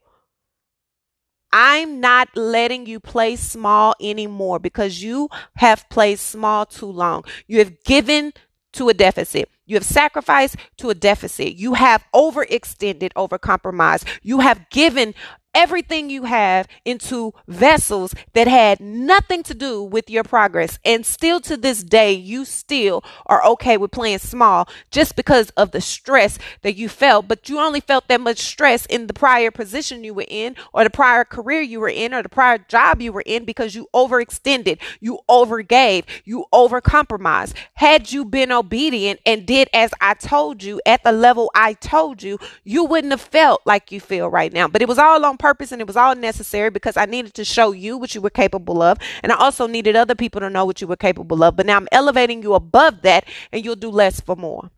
I'm 1.52 2.00
not 2.00 2.28
letting 2.36 2.86
you 2.86 3.00
play 3.00 3.36
small 3.36 3.94
anymore 4.00 4.58
because 4.58 5.02
you 5.02 5.28
have 5.56 5.88
played 5.88 6.18
small 6.18 6.66
too 6.66 6.90
long. 6.90 7.24
You 7.46 7.58
have 7.58 7.82
given 7.82 8.32
to 8.74 8.88
a 8.88 8.94
deficit. 8.94 9.48
You 9.64 9.76
have 9.76 9.84
sacrificed 9.84 10.56
to 10.76 10.90
a 10.90 10.94
deficit. 10.94 11.54
You 11.54 11.74
have 11.74 12.04
overextended 12.14 13.10
over 13.16 13.38
compromise. 13.38 14.04
You 14.22 14.40
have 14.40 14.68
given 14.70 15.14
everything 15.56 16.10
you 16.10 16.24
have 16.24 16.68
into 16.84 17.32
vessels 17.48 18.14
that 18.34 18.46
had 18.46 18.78
nothing 18.78 19.42
to 19.42 19.54
do 19.54 19.82
with 19.82 20.10
your 20.10 20.22
progress. 20.22 20.78
And 20.84 21.04
still 21.04 21.40
to 21.40 21.56
this 21.56 21.82
day, 21.82 22.12
you 22.12 22.44
still 22.44 23.02
are 23.24 23.42
okay 23.46 23.78
with 23.78 23.90
playing 23.90 24.18
small 24.18 24.68
just 24.90 25.16
because 25.16 25.48
of 25.56 25.70
the 25.70 25.80
stress 25.80 26.38
that 26.60 26.76
you 26.76 26.90
felt. 26.90 27.26
But 27.26 27.48
you 27.48 27.58
only 27.58 27.80
felt 27.80 28.06
that 28.08 28.20
much 28.20 28.38
stress 28.38 28.84
in 28.84 29.06
the 29.06 29.14
prior 29.14 29.50
position 29.50 30.04
you 30.04 30.12
were 30.12 30.26
in, 30.28 30.56
or 30.74 30.84
the 30.84 30.90
prior 30.90 31.24
career 31.24 31.62
you 31.62 31.80
were 31.80 31.88
in, 31.88 32.12
or 32.12 32.22
the 32.22 32.28
prior 32.28 32.58
job 32.58 33.00
you 33.00 33.10
were 33.10 33.24
in 33.24 33.46
because 33.46 33.74
you 33.74 33.88
overextended, 33.94 34.78
you 35.00 35.20
overgave, 35.28 36.04
you 36.26 36.44
overcompromised. 36.52 37.54
Had 37.74 38.12
you 38.12 38.26
been 38.26 38.52
obedient 38.52 39.20
and 39.24 39.46
did 39.46 39.70
as 39.72 39.90
I 40.02 40.12
told 40.12 40.62
you 40.62 40.82
at 40.84 41.02
the 41.02 41.12
level 41.12 41.50
I 41.54 41.72
told 41.72 42.22
you, 42.22 42.38
you 42.62 42.84
wouldn't 42.84 43.12
have 43.12 43.22
felt 43.22 43.62
like 43.64 43.90
you 43.90 44.00
feel 44.00 44.28
right 44.28 44.52
now. 44.52 44.68
But 44.68 44.82
it 44.82 44.88
was 44.88 44.98
all 44.98 45.24
on 45.24 45.38
purpose 45.38 45.45
and 45.72 45.80
it 45.80 45.86
was 45.86 45.96
all 45.96 46.14
necessary 46.14 46.70
because 46.70 46.96
I 46.96 47.06
needed 47.06 47.34
to 47.34 47.44
show 47.44 47.72
you 47.72 47.96
what 47.98 48.14
you 48.14 48.20
were 48.20 48.30
capable 48.30 48.82
of. 48.82 48.98
And 49.22 49.32
I 49.32 49.36
also 49.36 49.66
needed 49.66 49.96
other 49.96 50.14
people 50.14 50.40
to 50.40 50.50
know 50.50 50.64
what 50.64 50.80
you 50.80 50.86
were 50.86 50.96
capable 50.96 51.42
of. 51.44 51.56
But 51.56 51.66
now 51.66 51.76
I'm 51.76 51.88
elevating 51.92 52.42
you 52.42 52.54
above 52.54 53.02
that 53.02 53.24
and 53.52 53.64
you'll 53.64 53.76
do 53.76 53.90
less 53.90 54.20
for 54.20 54.36
more. 54.36 54.70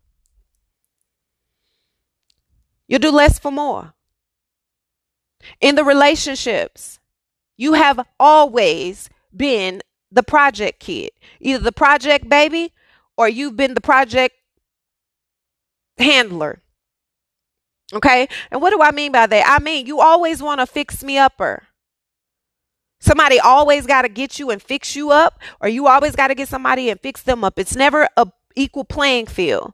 You'll 2.87 3.01
do 3.01 3.11
less 3.11 3.39
for 3.39 3.53
more. 3.53 3.95
In 5.61 5.75
the 5.75 5.85
relationships, 5.85 6.99
you 7.57 7.75
have 7.75 8.01
always 8.19 9.09
been 9.37 9.83
the 10.11 10.23
project 10.23 10.81
kid, 10.81 11.11
either 11.41 11.63
the 11.63 11.73
project 11.73 12.29
baby 12.29 12.73
or 13.17 13.29
you've 13.29 13.57
been 13.57 13.75
the 13.75 13.81
project 13.81 14.35
handler. 15.99 16.63
Okay. 17.93 18.29
And 18.51 18.61
what 18.61 18.71
do 18.71 18.83
I 18.83 18.91
mean 18.91 19.13
by 19.13 19.27
that? 19.27 19.45
I 19.49 19.63
mean, 19.63 19.87
you 19.87 20.01
always 20.01 20.43
want 20.43 20.61
to 20.61 20.67
fix 20.67 21.03
me 21.03 21.19
upper. 21.19 21.65
Somebody 23.01 23.39
always 23.39 23.87
got 23.87 24.03
to 24.03 24.09
get 24.09 24.39
you 24.39 24.51
and 24.51 24.61
fix 24.61 24.97
you 24.97 25.11
up, 25.11 25.41
or 25.61 25.69
you 25.69 25.87
always 25.87 26.17
got 26.17 26.29
to 26.29 26.35
get 26.35 26.49
somebody 26.49 26.91
and 26.91 27.01
fix 27.01 27.23
them 27.23 27.45
up. 27.45 27.59
It's 27.59 27.77
never 27.77 28.09
a 28.17 28.27
equal 28.57 28.85
playing 28.85 29.27
field. 29.27 29.73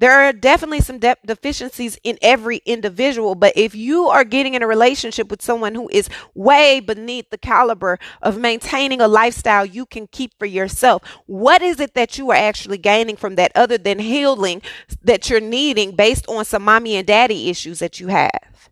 There 0.00 0.12
are 0.12 0.32
definitely 0.32 0.80
some 0.80 0.98
de- 0.98 1.16
deficiencies 1.26 1.98
in 2.04 2.18
every 2.22 2.58
individual, 2.64 3.34
but 3.34 3.52
if 3.56 3.74
you 3.74 4.06
are 4.06 4.22
getting 4.22 4.54
in 4.54 4.62
a 4.62 4.66
relationship 4.66 5.28
with 5.28 5.42
someone 5.42 5.74
who 5.74 5.88
is 5.92 6.08
way 6.34 6.78
beneath 6.78 7.30
the 7.30 7.38
caliber 7.38 7.98
of 8.22 8.38
maintaining 8.38 9.00
a 9.00 9.08
lifestyle 9.08 9.66
you 9.66 9.86
can 9.86 10.06
keep 10.06 10.38
for 10.38 10.46
yourself, 10.46 11.02
what 11.26 11.62
is 11.62 11.80
it 11.80 11.94
that 11.94 12.16
you 12.16 12.30
are 12.30 12.36
actually 12.36 12.78
gaining 12.78 13.16
from 13.16 13.34
that 13.34 13.50
other 13.56 13.76
than 13.76 13.98
healing 13.98 14.62
that 15.02 15.28
you're 15.28 15.40
needing 15.40 15.96
based 15.96 16.26
on 16.28 16.44
some 16.44 16.62
mommy 16.62 16.94
and 16.94 17.06
daddy 17.06 17.50
issues 17.50 17.80
that 17.80 17.98
you 17.98 18.06
have? 18.06 18.70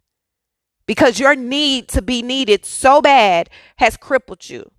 Because 0.87 1.19
your 1.19 1.35
need 1.35 1.89
to 1.89 2.03
be 2.03 2.23
needed 2.23 2.65
so 2.65 3.03
bad 3.03 3.51
has 3.79 3.97
crippled 3.97 4.49
you. 4.49 4.71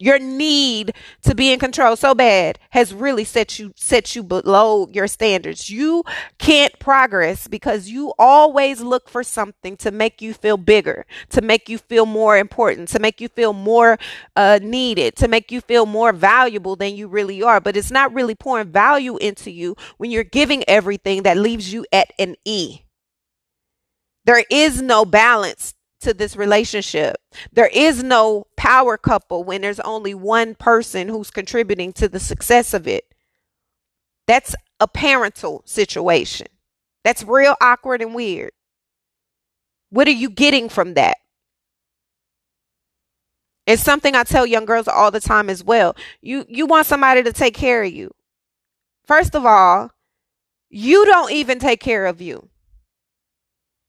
Your 0.00 0.18
need 0.18 0.92
to 1.22 1.36
be 1.36 1.52
in 1.52 1.60
control 1.60 1.94
so 1.94 2.14
bad 2.16 2.58
has 2.70 2.92
really 2.92 3.22
set 3.24 3.60
you 3.60 3.72
set 3.76 4.16
you 4.16 4.24
below 4.24 4.88
your 4.92 5.06
standards. 5.06 5.70
You 5.70 6.02
can't 6.38 6.76
progress 6.80 7.46
because 7.46 7.88
you 7.88 8.12
always 8.18 8.80
look 8.80 9.08
for 9.08 9.22
something 9.22 9.76
to 9.78 9.92
make 9.92 10.20
you 10.20 10.34
feel 10.34 10.56
bigger, 10.56 11.06
to 11.30 11.40
make 11.42 11.68
you 11.68 11.78
feel 11.78 12.06
more 12.06 12.36
important, 12.36 12.88
to 12.88 12.98
make 12.98 13.20
you 13.20 13.28
feel 13.28 13.52
more 13.52 13.96
uh, 14.34 14.58
needed, 14.60 15.14
to 15.16 15.28
make 15.28 15.52
you 15.52 15.60
feel 15.60 15.86
more 15.86 16.12
valuable 16.12 16.74
than 16.74 16.96
you 16.96 17.06
really 17.06 17.40
are. 17.40 17.60
But 17.60 17.76
it's 17.76 17.92
not 17.92 18.12
really 18.12 18.34
pouring 18.34 18.72
value 18.72 19.16
into 19.18 19.52
you 19.52 19.76
when 19.98 20.10
you're 20.10 20.24
giving 20.24 20.64
everything 20.68 21.22
that 21.22 21.36
leaves 21.36 21.72
you 21.72 21.86
at 21.92 22.12
an 22.18 22.34
E. 22.44 22.80
There 24.24 24.44
is 24.50 24.82
no 24.82 25.04
balance 25.04 25.74
to 26.04 26.14
this 26.14 26.36
relationship. 26.36 27.16
There 27.52 27.70
is 27.72 28.02
no 28.02 28.46
power 28.56 28.96
couple 28.96 29.44
when 29.44 29.60
there's 29.60 29.80
only 29.80 30.14
one 30.14 30.54
person 30.54 31.08
who's 31.08 31.30
contributing 31.30 31.92
to 31.94 32.08
the 32.08 32.20
success 32.20 32.72
of 32.72 32.86
it. 32.86 33.12
That's 34.26 34.54
a 34.80 34.88
parental 34.88 35.62
situation. 35.66 36.46
That's 37.04 37.22
real 37.22 37.56
awkward 37.60 38.00
and 38.00 38.14
weird. 38.14 38.52
What 39.90 40.08
are 40.08 40.12
you 40.12 40.30
getting 40.30 40.68
from 40.68 40.94
that? 40.94 41.18
It's 43.66 43.82
something 43.82 44.14
I 44.14 44.24
tell 44.24 44.46
young 44.46 44.64
girls 44.64 44.88
all 44.88 45.10
the 45.10 45.20
time 45.20 45.48
as 45.48 45.64
well. 45.64 45.96
You 46.20 46.44
you 46.48 46.66
want 46.66 46.86
somebody 46.86 47.22
to 47.22 47.32
take 47.32 47.54
care 47.54 47.82
of 47.82 47.92
you. 47.92 48.10
First 49.06 49.34
of 49.34 49.46
all, 49.46 49.90
you 50.68 51.06
don't 51.06 51.32
even 51.32 51.58
take 51.58 51.80
care 51.80 52.06
of 52.06 52.20
you. 52.20 52.48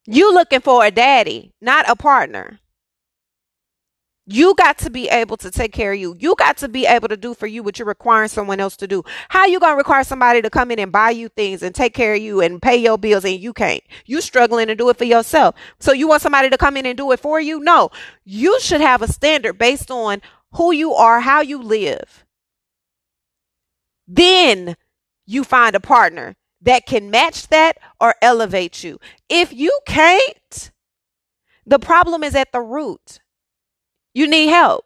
You 0.08 0.34
looking 0.34 0.62
for 0.62 0.86
a 0.86 0.91
daddy, 0.91 1.54
not 1.62 1.89
a 1.89 1.96
partner. 1.96 2.60
You 4.28 4.56
got 4.56 4.80
to 4.80 4.89
be 4.89 5.08
able 5.08 5.38
to 5.38 5.52
take 5.52 5.72
care 5.72 5.94
of 5.94 6.00
you. 6.00 6.15
You 6.18 6.36
got 6.36 6.58
to 6.58 6.68
be 6.68 6.88
able 6.88 7.08
to 7.10 7.18
do 7.18 7.36
for 7.36 7.46
you 7.46 7.62
what 7.62 7.78
you're 7.78 7.88
requiring 7.88 8.28
someone 8.30 8.60
else 8.60 8.76
to 8.78 8.88
do. 8.88 9.04
How 9.30 9.46
you 9.46 9.60
gonna 9.60 9.78
require 9.78 10.04
somebody 10.04 10.41
to 10.41 10.50
come 10.50 10.72
in 10.72 10.80
and 10.80 10.91
buy 10.91 11.12
you 11.12 11.30
things 11.30 11.62
and 11.62 11.76
take 11.76 11.94
care 11.94 12.15
of 12.15 12.22
you 12.22 12.41
and 12.41 12.60
pay 12.60 12.76
your 12.76 12.98
bills 12.98 13.24
and 13.24 13.39
you 13.39 13.54
can't? 13.54 13.84
You 14.06 14.22
struggling 14.22 14.68
to 14.68 14.76
do 14.76 14.89
it 14.89 14.98
for 14.98 15.04
yourself. 15.04 15.54
So 15.80 15.94
you 15.94 16.08
want 16.08 16.24
somebody 16.24 16.50
to 16.50 16.58
come 16.58 16.76
in 16.76 16.88
and 16.88 16.98
do 16.98 17.12
it 17.12 17.20
for 17.20 17.39
you? 17.39 17.60
No. 17.60 17.91
You 18.24 18.60
should 18.60 18.82
have 18.82 19.04
a 19.04 19.12
standard 19.12 19.60
based 19.60 19.91
on 19.91 20.24
who 20.54 20.72
you 20.72 20.94
are, 20.94 21.20
how 21.20 21.41
you 21.41 21.62
live. 21.62 22.26
Then 24.08 24.76
you 25.28 25.44
find 25.44 25.76
a 25.76 25.80
partner 25.80 26.36
that 26.65 26.86
can 26.86 27.10
match 27.12 27.47
that 27.49 27.78
or 28.01 28.15
elevate 28.21 28.84
you. 28.84 28.99
If 29.30 29.54
you 29.54 29.80
can't, 29.88 30.71
the 31.65 31.80
problem 31.80 32.23
is 32.23 32.36
at 32.36 32.51
the 32.51 32.62
root. 32.62 33.19
You 34.13 34.28
need 34.28 34.47
help. 34.47 34.86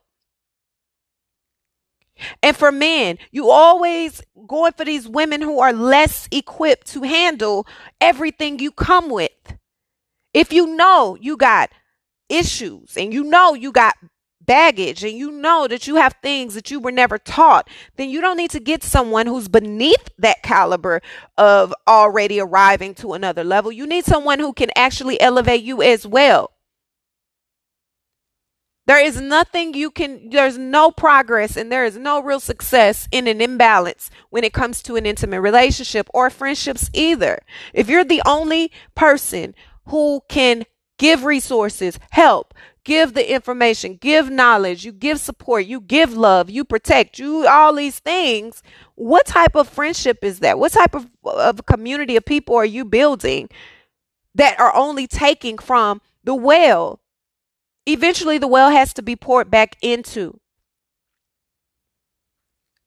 And 2.43 2.55
for 2.55 2.71
men, 2.71 3.17
you 3.31 3.49
always 3.49 4.21
going 4.47 4.73
for 4.73 4.85
these 4.85 5.07
women 5.07 5.41
who 5.41 5.59
are 5.59 5.73
less 5.73 6.27
equipped 6.31 6.87
to 6.87 7.03
handle 7.03 7.65
everything 8.01 8.59
you 8.59 8.71
come 8.71 9.09
with. 9.09 9.31
If 10.33 10.53
you 10.53 10.75
know 10.75 11.17
you 11.19 11.37
got 11.37 11.71
issues 12.29 12.97
and 12.97 13.13
you 13.13 13.23
know 13.23 13.53
you 13.53 13.71
got 13.71 13.95
baggage 14.49 15.03
and 15.03 15.15
you 15.15 15.29
know 15.29 15.67
that 15.67 15.85
you 15.85 15.97
have 15.97 16.15
things 16.23 16.55
that 16.55 16.71
you 16.71 16.79
were 16.79 16.91
never 16.91 17.19
taught, 17.19 17.69
then 17.97 18.09
you 18.09 18.19
don't 18.19 18.35
need 18.35 18.49
to 18.49 18.59
get 18.59 18.83
someone 18.83 19.27
who's 19.27 19.47
beneath 19.47 20.09
that 20.17 20.41
caliber 20.41 21.01
of 21.37 21.71
already 21.87 22.39
arriving 22.39 22.95
to 22.95 23.13
another 23.13 23.43
level. 23.43 23.71
You 23.71 23.85
need 23.85 24.05
someone 24.05 24.39
who 24.39 24.51
can 24.51 24.71
actually 24.75 25.21
elevate 25.21 25.61
you 25.61 25.83
as 25.83 26.07
well. 26.07 26.49
There 28.87 28.99
is 28.99 29.21
nothing 29.21 29.75
you 29.75 29.91
can, 29.91 30.31
there's 30.31 30.57
no 30.57 30.89
progress 30.89 31.55
and 31.55 31.71
there 31.71 31.85
is 31.85 31.95
no 31.95 32.19
real 32.19 32.39
success 32.39 33.07
in 33.11 33.27
an 33.27 33.41
imbalance 33.41 34.09
when 34.31 34.43
it 34.43 34.51
comes 34.51 34.81
to 34.81 34.95
an 34.95 35.05
intimate 35.05 35.41
relationship 35.41 36.09
or 36.11 36.31
friendships 36.31 36.89
either. 36.91 37.37
If 37.71 37.87
you're 37.87 38.03
the 38.03 38.23
only 38.25 38.71
person 38.95 39.53
who 39.85 40.21
can 40.27 40.65
give 40.97 41.23
resources, 41.23 41.99
help, 42.09 42.55
give 42.89 43.13
the 43.13 43.31
information, 43.31 43.97
give 44.01 44.31
knowledge, 44.31 44.83
you 44.83 44.91
give 44.91 45.19
support, 45.19 45.63
you 45.67 45.79
give 45.79 46.17
love, 46.17 46.49
you 46.49 46.65
protect, 46.65 47.19
you 47.19 47.45
all 47.45 47.71
these 47.75 47.99
things. 47.99 48.63
What 48.95 49.27
type 49.27 49.55
of 49.55 49.69
friendship 49.69 50.23
is 50.23 50.39
that? 50.39 50.57
What 50.57 50.71
type 50.71 50.95
of, 50.95 51.07
of 51.23 51.67
community 51.67 52.15
of 52.15 52.25
people 52.25 52.55
are 52.55 52.65
you 52.65 52.83
building 52.83 53.47
that 54.33 54.59
are 54.59 54.75
only 54.75 55.05
taking 55.05 55.59
from 55.59 56.01
the 56.23 56.33
well? 56.33 56.99
Eventually, 57.85 58.39
the 58.39 58.47
well 58.47 58.71
has 58.71 58.91
to 58.95 59.03
be 59.03 59.15
poured 59.15 59.51
back 59.51 59.75
into. 59.83 60.39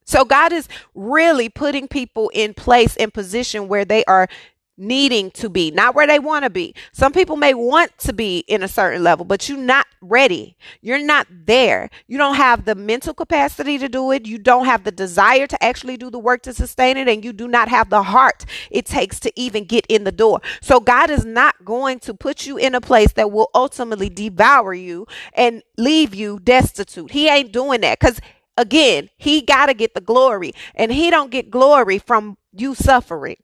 So, 0.05 0.25
God 0.25 0.53
is 0.53 0.67
really 0.97 1.49
putting 1.49 1.87
people 1.87 2.29
in 2.35 2.55
place 2.55 2.97
in 2.97 3.13
position 3.13 3.69
where 3.69 3.85
they 3.85 4.05
are 4.07 4.27
needing 4.77 5.31
to 5.33 5.49
be, 5.49 5.71
not 5.71 5.95
where 5.95 6.07
they 6.07 6.19
want 6.19 6.45
to 6.45 6.51
be. 6.51 6.75
Some 6.93 7.13
people 7.13 7.37
may 7.37 7.55
want 7.55 7.97
to 7.99 8.13
be 8.13 8.39
in 8.49 8.63
a 8.63 8.69
certain 8.69 9.03
level, 9.03 9.25
but 9.25 9.49
you're 9.49 9.59
not 9.59 9.87
ready. 10.01 10.57
You're 10.81 11.03
not 11.03 11.27
there. 11.31 11.91
You 12.07 12.19
don't 12.19 12.37
have 12.37 12.65
the 12.65 12.75
mental 12.75 13.15
capacity 13.15 13.79
to 13.79 13.89
do 13.89 14.11
it. 14.13 14.27
You 14.27 14.39
don't 14.39 14.65
have 14.65 14.85
the 14.85 14.93
desire 14.93 15.47
to 15.47 15.63
actually 15.63 15.97
do 15.97 16.11
the 16.11 16.19
work 16.19 16.43
to 16.43 16.55
sustain 16.55 16.97
it. 16.97 17.09
And 17.09 17.25
you 17.25 17.33
do 17.33 17.49
not 17.49 17.69
have 17.69 17.91
the 17.91 18.03
heart 18.03 18.45
it 18.71 18.87
takes 18.87 19.21
to 19.21 19.33
even 19.39 19.65
get 19.65 19.87
in 19.89 20.05
the 20.05 20.13
door. 20.13 20.41
So 20.61 20.81
God 20.81 21.11
is 21.11 21.25
not 21.25 21.65
going 21.65 22.01
to 22.01 22.15
put 22.15 22.47
you 22.47 22.57
in 22.57 22.75
a 22.75 22.81
place 22.81 23.13
that 23.13 23.31
will 23.31 23.51
ultimately 23.55 24.09
devour 24.09 24.75
you 24.75 25.07
and 25.35 25.63
leave 25.77 26.15
you 26.15 26.39
destitute. 26.41 27.11
He 27.11 27.29
ain't 27.29 27.53
doing 27.53 27.83
that 27.83 28.01
because 28.01 28.21
again, 28.57 29.11
he 29.17 29.43
got 29.43 29.67
to 29.67 29.75
get 29.75 29.95
the 29.95 30.01
glory 30.01 30.53
and 30.75 30.93
he 30.93 31.11
don't 31.11 31.31
get 31.31 31.51
glory 31.51 31.99
from 31.99 32.37
you 32.53 32.75
suffering 32.75 33.37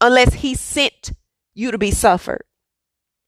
unless 0.00 0.34
he 0.34 0.54
sent 0.54 1.12
you 1.54 1.70
to 1.70 1.78
be 1.78 1.90
suffered, 1.90 2.44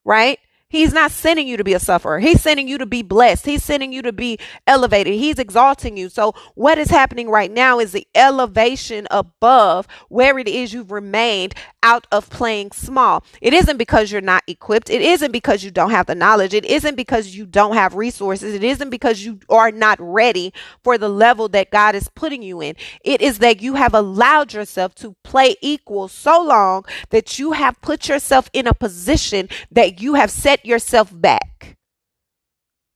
right? 0.05 0.39
He's 0.71 0.93
not 0.93 1.11
sending 1.11 1.49
you 1.49 1.57
to 1.57 1.65
be 1.65 1.75
a 1.75 1.81
sufferer. 1.81 2.21
He's 2.21 2.41
sending 2.41 2.69
you 2.69 2.79
to 2.79 2.87
be 2.87 3.03
blessed. 3.03 3.45
He's 3.45 3.65
sending 3.65 3.93
you 3.93 4.03
to 4.03 4.13
be 4.13 4.39
elevated. 4.69 5.15
He's 5.15 5.41
exalting 5.41 5.97
you. 5.97 6.09
So, 6.09 6.33
what 6.55 6.79
is 6.79 6.91
happening 6.91 7.29
right 7.29 7.51
now 7.51 7.81
is 7.81 7.91
the 7.91 8.07
elevation 8.15 9.09
above 9.11 9.89
where 10.09 10.39
it 10.39 10.47
is 10.47 10.73
you've 10.73 10.93
remained 10.93 11.55
out 11.83 12.07
of 12.13 12.31
playing 12.31 12.71
small. 12.71 13.25
It 13.41 13.53
isn't 13.53 13.79
because 13.79 14.13
you're 14.13 14.21
not 14.21 14.45
equipped. 14.47 14.91
It 14.91 15.03
isn't 15.03 15.33
because 15.33 15.65
you 15.65 15.73
don't 15.73 15.91
have 15.91 16.07
the 16.07 16.15
knowledge. 16.15 16.55
It 16.55 16.65
isn't 16.65 16.95
because 16.95 17.35
you 17.35 17.47
don't 17.47 17.75
have 17.75 17.97
resources. 17.97 18.55
It 18.55 18.63
isn't 18.63 18.91
because 18.91 19.25
you 19.25 19.41
are 19.49 19.73
not 19.73 19.99
ready 20.01 20.53
for 20.85 20.99
the 20.99 21.09
level 21.09 21.49
that 21.49 21.73
God 21.73 21.97
is 21.97 22.09
putting 22.15 22.43
you 22.43 22.61
in. 22.61 22.77
It 23.03 23.21
is 23.21 23.39
that 23.41 23.61
you 23.61 23.75
have 23.75 23.93
allowed 23.93 24.53
yourself 24.53 24.95
to 24.97 25.17
play 25.25 25.57
equal 25.61 26.07
so 26.07 26.41
long 26.41 26.85
that 27.09 27.41
you 27.41 27.53
have 27.53 27.81
put 27.81 28.09
yourself 28.09 28.49
in 28.53 28.69
a 28.69 28.75
position 28.75 29.49
that 29.73 30.01
you 30.01 30.15
have 30.15 30.31
set 30.31 30.60
yourself 30.65 31.11
back. 31.13 31.77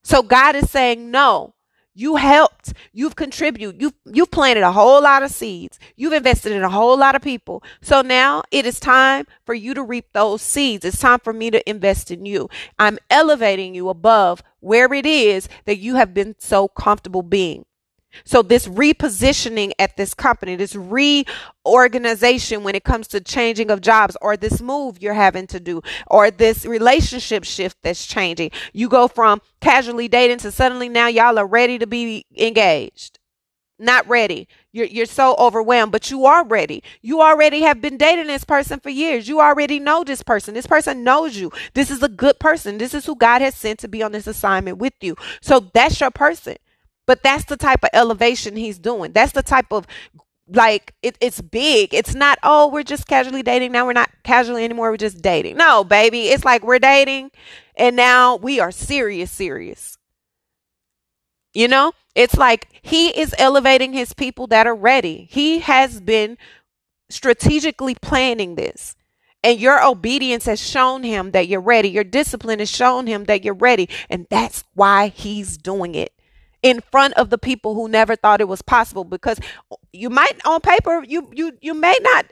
So 0.02 0.22
God 0.22 0.54
is 0.54 0.70
saying, 0.70 1.10
no, 1.10 1.54
you 1.94 2.16
helped. 2.16 2.72
You've 2.92 3.16
contributed. 3.16 3.80
You've, 3.80 3.94
you've 4.04 4.30
planted 4.30 4.62
a 4.62 4.72
whole 4.72 5.02
lot 5.02 5.22
of 5.22 5.30
seeds. 5.30 5.78
You've 5.96 6.12
invested 6.12 6.52
in 6.52 6.62
a 6.62 6.68
whole 6.68 6.98
lot 6.98 7.14
of 7.14 7.22
people. 7.22 7.62
So 7.80 8.02
now 8.02 8.42
it 8.50 8.66
is 8.66 8.80
time 8.80 9.26
for 9.46 9.54
you 9.54 9.74
to 9.74 9.82
reap 9.82 10.06
those 10.12 10.42
seeds. 10.42 10.84
It's 10.84 11.00
time 11.00 11.20
for 11.20 11.32
me 11.32 11.50
to 11.50 11.70
invest 11.70 12.10
in 12.10 12.26
you. 12.26 12.48
I'm 12.78 12.98
elevating 13.10 13.74
you 13.74 13.88
above 13.88 14.42
where 14.60 14.92
it 14.92 15.06
is 15.06 15.48
that 15.66 15.78
you 15.78 15.94
have 15.94 16.12
been 16.12 16.34
so 16.38 16.68
comfortable 16.68 17.22
being. 17.22 17.64
So 18.24 18.42
this 18.42 18.66
repositioning 18.68 19.72
at 19.78 19.96
this 19.96 20.14
company, 20.14 20.56
this 20.56 20.76
reorganization 20.76 22.62
when 22.62 22.74
it 22.74 22.84
comes 22.84 23.08
to 23.08 23.20
changing 23.20 23.70
of 23.70 23.80
jobs 23.80 24.16
or 24.22 24.36
this 24.36 24.60
move 24.60 25.02
you're 25.02 25.14
having 25.14 25.46
to 25.48 25.60
do 25.60 25.82
or 26.06 26.30
this 26.30 26.64
relationship 26.64 27.44
shift 27.44 27.78
that's 27.82 28.06
changing. 28.06 28.50
You 28.72 28.88
go 28.88 29.08
from 29.08 29.40
casually 29.60 30.08
dating 30.08 30.38
to 30.38 30.52
suddenly 30.52 30.88
now 30.88 31.08
y'all 31.08 31.38
are 31.38 31.46
ready 31.46 31.78
to 31.78 31.86
be 31.86 32.26
engaged. 32.36 33.18
Not 33.78 34.08
ready. 34.08 34.46
You're, 34.72 34.86
you're 34.86 35.06
so 35.06 35.34
overwhelmed, 35.36 35.90
but 35.90 36.10
you 36.10 36.26
are 36.26 36.46
ready. 36.46 36.82
You 37.02 37.20
already 37.20 37.62
have 37.62 37.80
been 37.80 37.96
dating 37.96 38.28
this 38.28 38.44
person 38.44 38.78
for 38.78 38.88
years. 38.88 39.26
You 39.26 39.40
already 39.40 39.80
know 39.80 40.04
this 40.04 40.22
person. 40.22 40.54
This 40.54 40.66
person 40.66 41.02
knows 41.02 41.36
you. 41.36 41.50
This 41.74 41.90
is 41.90 42.02
a 42.02 42.08
good 42.08 42.38
person. 42.38 42.78
This 42.78 42.94
is 42.94 43.04
who 43.04 43.16
God 43.16 43.42
has 43.42 43.56
sent 43.56 43.80
to 43.80 43.88
be 43.88 44.02
on 44.02 44.12
this 44.12 44.28
assignment 44.28 44.78
with 44.78 44.94
you. 45.00 45.16
So 45.40 45.70
that's 45.74 46.00
your 46.00 46.12
person. 46.12 46.56
But 47.06 47.22
that's 47.22 47.44
the 47.44 47.56
type 47.56 47.84
of 47.84 47.90
elevation 47.92 48.56
he's 48.56 48.78
doing. 48.78 49.12
That's 49.12 49.32
the 49.32 49.42
type 49.42 49.72
of 49.72 49.86
like 50.48 50.94
it, 51.02 51.16
it's 51.20 51.40
big. 51.40 51.94
It's 51.94 52.14
not, 52.14 52.38
oh, 52.42 52.68
we're 52.68 52.82
just 52.82 53.06
casually 53.06 53.42
dating. 53.42 53.72
Now 53.72 53.86
we're 53.86 53.92
not 53.92 54.10
casually 54.24 54.64
anymore. 54.64 54.90
We're 54.90 54.96
just 54.96 55.22
dating. 55.22 55.56
No, 55.56 55.84
baby. 55.84 56.28
It's 56.28 56.44
like 56.44 56.64
we're 56.64 56.78
dating 56.78 57.30
and 57.76 57.96
now 57.96 58.36
we 58.36 58.60
are 58.60 58.70
serious, 58.70 59.30
serious. 59.30 59.96
You 61.52 61.68
know, 61.68 61.92
it's 62.14 62.36
like 62.36 62.68
he 62.82 63.08
is 63.08 63.34
elevating 63.38 63.92
his 63.92 64.12
people 64.12 64.46
that 64.48 64.66
are 64.66 64.74
ready. 64.74 65.28
He 65.30 65.60
has 65.60 66.00
been 66.00 66.36
strategically 67.08 67.94
planning 67.94 68.56
this. 68.56 68.96
And 69.42 69.60
your 69.60 69.84
obedience 69.84 70.46
has 70.46 70.58
shown 70.58 71.02
him 71.02 71.32
that 71.32 71.48
you're 71.48 71.60
ready. 71.60 71.90
Your 71.90 72.02
discipline 72.02 72.60
has 72.60 72.70
shown 72.70 73.06
him 73.06 73.24
that 73.24 73.44
you're 73.44 73.52
ready. 73.52 73.90
And 74.08 74.26
that's 74.30 74.64
why 74.72 75.08
he's 75.08 75.58
doing 75.58 75.94
it 75.94 76.13
in 76.64 76.80
front 76.90 77.12
of 77.14 77.28
the 77.28 77.38
people 77.38 77.74
who 77.74 77.88
never 77.88 78.16
thought 78.16 78.40
it 78.40 78.48
was 78.48 78.62
possible 78.62 79.04
because 79.04 79.38
you 79.92 80.08
might 80.08 80.40
on 80.46 80.60
paper 80.60 81.04
you 81.06 81.30
you 81.32 81.52
you 81.60 81.74
may 81.74 81.96
not 82.00 82.24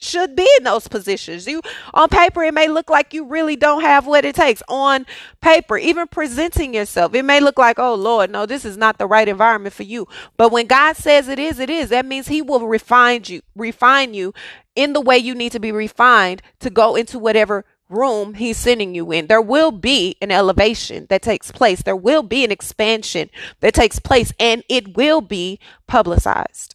should 0.00 0.36
be 0.36 0.48
in 0.58 0.64
those 0.64 0.86
positions. 0.86 1.48
You 1.48 1.60
on 1.92 2.08
paper 2.08 2.44
it 2.44 2.54
may 2.54 2.68
look 2.68 2.88
like 2.88 3.12
you 3.12 3.24
really 3.24 3.56
don't 3.56 3.80
have 3.80 4.06
what 4.06 4.24
it 4.24 4.36
takes. 4.36 4.62
On 4.68 5.06
paper, 5.40 5.76
even 5.76 6.06
presenting 6.06 6.72
yourself, 6.74 7.14
it 7.14 7.24
may 7.24 7.40
look 7.40 7.58
like, 7.58 7.80
"Oh 7.80 7.94
Lord, 7.94 8.30
no, 8.30 8.46
this 8.46 8.64
is 8.64 8.76
not 8.76 8.98
the 8.98 9.08
right 9.08 9.26
environment 9.26 9.74
for 9.74 9.82
you." 9.82 10.06
But 10.36 10.52
when 10.52 10.66
God 10.66 10.96
says 10.96 11.26
it 11.26 11.38
is, 11.40 11.58
it 11.58 11.70
is. 11.70 11.88
That 11.88 12.06
means 12.06 12.28
he 12.28 12.42
will 12.42 12.68
refine 12.68 13.22
you, 13.26 13.40
refine 13.56 14.14
you 14.14 14.34
in 14.76 14.92
the 14.92 15.00
way 15.00 15.18
you 15.18 15.34
need 15.34 15.52
to 15.52 15.58
be 15.60 15.72
refined 15.72 16.42
to 16.60 16.70
go 16.70 16.94
into 16.94 17.18
whatever 17.18 17.64
room 17.88 18.34
he's 18.34 18.56
sending 18.56 18.94
you 18.94 19.10
in. 19.12 19.26
There 19.26 19.40
will 19.40 19.70
be 19.70 20.16
an 20.20 20.30
elevation 20.30 21.06
that 21.08 21.22
takes 21.22 21.50
place. 21.50 21.82
There 21.82 21.96
will 21.96 22.22
be 22.22 22.44
an 22.44 22.50
expansion 22.50 23.30
that 23.60 23.74
takes 23.74 23.98
place 23.98 24.32
and 24.38 24.62
it 24.68 24.96
will 24.96 25.20
be 25.20 25.58
publicized. 25.86 26.74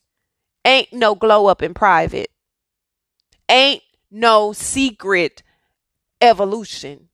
Ain't 0.65 0.93
no 0.93 1.15
glow 1.15 1.47
up 1.47 1.61
in 1.61 1.73
private. 1.73 2.31
Ain't 3.49 3.83
no 4.09 4.53
secret 4.53 5.43
evolution. 6.21 7.09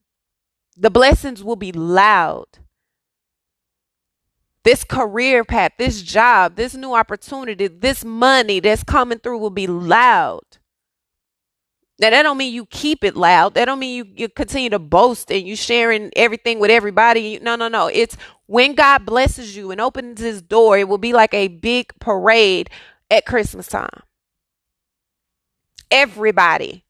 The 0.78 0.92
blessings 0.92 1.44
will 1.44 1.56
be 1.56 1.72
loud. 1.72 2.46
This 4.64 4.84
career 4.84 5.44
path, 5.44 5.72
this 5.78 6.02
job, 6.02 6.56
this 6.56 6.76
new 6.76 6.94
opportunity, 6.94 7.68
this 7.68 8.06
money 8.06 8.60
that's 8.60 8.84
coming 8.84 9.20
through 9.20 9.40
will 9.40 9.50
be 9.50 9.68
loud. 9.68 10.59
Now 12.00 12.10
that 12.12 12.24
don't 12.24 12.38
mean 12.38 12.54
you 12.54 12.66
keep 12.66 13.04
it 13.04 13.16
loud. 13.16 13.56
That 13.56 13.66
don't 13.66 13.80
mean 13.80 13.96
you, 13.96 14.06
you 14.16 14.30
continue 14.30 14.70
to 14.70 14.80
boast 14.80 15.32
and 15.32 15.46
you 15.46 15.56
sharing 15.56 16.12
everything 16.16 16.60
with 16.60 16.72
everybody. 16.72 17.40
No, 17.42 17.56
no, 17.56 17.68
no. 17.68 17.88
It's 17.88 18.16
when 18.46 18.74
God 18.74 19.06
blesses 19.06 19.56
you 19.56 19.72
and 19.72 19.82
opens 19.82 20.22
his 20.22 20.42
door, 20.42 20.78
it 20.78 20.88
will 20.88 20.98
be 20.98 21.14
like 21.14 21.34
a 21.34 21.50
big 21.50 21.92
parade 22.00 22.70
at 23.12 23.26
Christmas 23.26 23.68
time. 23.68 23.90
Everybody 25.92 26.86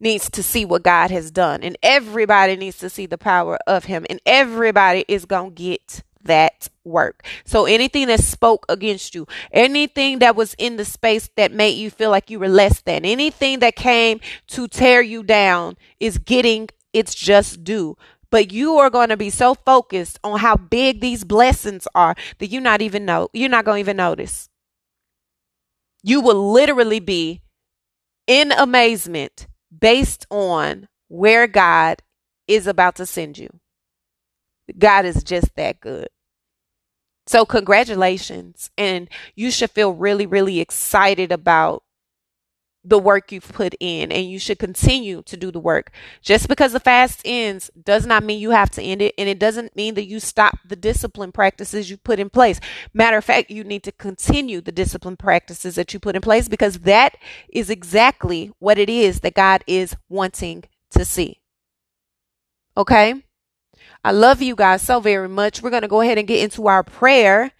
needs 0.00 0.30
to 0.30 0.42
see 0.42 0.64
what 0.64 0.84
God 0.84 1.10
has 1.10 1.30
done, 1.30 1.62
and 1.62 1.76
everybody 1.82 2.56
needs 2.56 2.78
to 2.78 2.88
see 2.88 3.06
the 3.06 3.18
power 3.18 3.58
of 3.66 3.84
him, 3.84 4.06
and 4.08 4.20
everybody 4.24 5.04
is 5.08 5.24
going 5.24 5.54
to 5.54 5.62
get 5.62 6.02
that 6.28 6.68
work. 6.84 7.26
So 7.44 7.66
anything 7.66 8.06
that 8.06 8.20
spoke 8.20 8.64
against 8.68 9.14
you, 9.14 9.26
anything 9.52 10.20
that 10.20 10.36
was 10.36 10.54
in 10.56 10.76
the 10.76 10.84
space 10.84 11.28
that 11.36 11.52
made 11.52 11.76
you 11.76 11.90
feel 11.90 12.10
like 12.10 12.30
you 12.30 12.38
were 12.38 12.48
less 12.48 12.80
than, 12.80 13.04
anything 13.04 13.58
that 13.58 13.76
came 13.76 14.20
to 14.48 14.68
tear 14.68 15.02
you 15.02 15.22
down 15.22 15.76
is 16.00 16.18
getting 16.18 16.68
its 16.92 17.14
just 17.14 17.64
due. 17.64 17.96
But 18.30 18.52
you 18.52 18.76
are 18.76 18.90
going 18.90 19.08
to 19.08 19.16
be 19.16 19.30
so 19.30 19.54
focused 19.54 20.18
on 20.22 20.38
how 20.38 20.56
big 20.56 21.00
these 21.00 21.24
blessings 21.24 21.88
are 21.94 22.14
that 22.38 22.48
you 22.48 22.60
not 22.60 22.82
even 22.82 23.04
know, 23.04 23.28
you're 23.32 23.48
not 23.48 23.64
going 23.64 23.76
to 23.76 23.80
even 23.80 23.96
notice. 23.96 24.48
You 26.02 26.20
will 26.20 26.52
literally 26.52 27.00
be 27.00 27.42
in 28.26 28.52
amazement 28.52 29.46
based 29.76 30.26
on 30.30 30.88
where 31.08 31.46
God 31.46 32.02
is 32.46 32.66
about 32.66 32.96
to 32.96 33.06
send 33.06 33.38
you. 33.38 33.48
God 34.78 35.06
is 35.06 35.22
just 35.22 35.54
that 35.56 35.80
good. 35.80 36.08
So, 37.28 37.44
congratulations. 37.44 38.70
And 38.78 39.08
you 39.36 39.50
should 39.50 39.70
feel 39.70 39.92
really, 39.92 40.24
really 40.24 40.60
excited 40.60 41.30
about 41.30 41.82
the 42.82 42.98
work 42.98 43.30
you've 43.30 43.52
put 43.52 43.74
in 43.80 44.10
and 44.10 44.30
you 44.30 44.38
should 44.38 44.58
continue 44.58 45.20
to 45.24 45.36
do 45.36 45.50
the 45.50 45.60
work. 45.60 45.90
Just 46.22 46.48
because 46.48 46.72
the 46.72 46.80
fast 46.80 47.20
ends 47.26 47.70
does 47.84 48.06
not 48.06 48.24
mean 48.24 48.40
you 48.40 48.50
have 48.52 48.70
to 48.70 48.82
end 48.82 49.02
it 49.02 49.14
and 49.18 49.28
it 49.28 49.38
doesn't 49.38 49.76
mean 49.76 49.94
that 49.94 50.06
you 50.06 50.20
stop 50.20 50.58
the 50.64 50.76
discipline 50.76 51.30
practices 51.30 51.90
you 51.90 51.98
put 51.98 52.18
in 52.18 52.30
place. 52.30 52.60
Matter 52.94 53.18
of 53.18 53.24
fact, 53.26 53.50
you 53.50 53.62
need 53.62 53.82
to 53.82 53.92
continue 53.92 54.62
the 54.62 54.72
discipline 54.72 55.18
practices 55.18 55.74
that 55.74 55.92
you 55.92 56.00
put 56.00 56.16
in 56.16 56.22
place 56.22 56.48
because 56.48 56.78
that 56.80 57.14
is 57.50 57.68
exactly 57.68 58.52
what 58.58 58.78
it 58.78 58.88
is 58.88 59.20
that 59.20 59.34
God 59.34 59.62
is 59.66 59.94
wanting 60.08 60.64
to 60.92 61.04
see. 61.04 61.42
Okay? 62.74 63.22
I 64.04 64.12
love 64.12 64.40
you 64.42 64.54
guys 64.54 64.82
so 64.82 65.00
very 65.00 65.28
much. 65.28 65.62
We're 65.62 65.70
going 65.70 65.82
to 65.82 65.88
go 65.88 66.00
ahead 66.00 66.18
and 66.18 66.28
get 66.28 66.42
into 66.42 66.68
our 66.68 66.82
prayer 66.82 67.52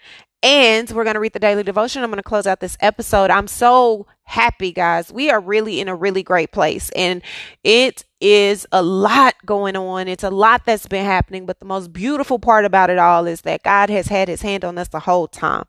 and 0.43 0.89
we're 0.91 1.05
going 1.05 1.15
to 1.15 1.21
read 1.21 1.33
the 1.33 1.41
daily 1.41 1.65
devotion. 1.65 2.03
I'm 2.03 2.11
going 2.11 2.19
to 2.19 2.23
close 2.23 2.47
out 2.47 2.61
this 2.61 2.77
episode. 2.81 3.31
I'm 3.31 3.49
so 3.49 4.07
happy, 4.23 4.71
guys. 4.71 5.13
We 5.13 5.31
are 5.31 5.41
really 5.41 5.81
in 5.81 5.89
a 5.89 5.97
really 5.97 6.23
great 6.23 6.53
place. 6.53 6.91
And 6.95 7.23
it 7.65 8.05
is 8.21 8.65
a 8.71 8.83
lot 8.83 9.35
going 9.45 9.75
on. 9.75 10.07
It's 10.07 10.23
a 10.23 10.31
lot 10.31 10.65
that's 10.65 10.87
been 10.87 11.05
happening. 11.05 11.45
But 11.45 11.59
the 11.59 11.67
most 11.67 11.93
beautiful 11.93 12.39
part 12.39 12.65
about 12.65 12.89
it 12.89 12.99
all 12.99 13.27
is 13.27 13.41
that 13.41 13.65
God 13.65 13.91
has 13.91 14.07
had 14.07 14.29
his 14.29 14.43
hand 14.43 14.65
on 14.65 14.79
us 14.79 14.89
the 14.89 15.01
whole 15.01 15.27
time. 15.27 15.65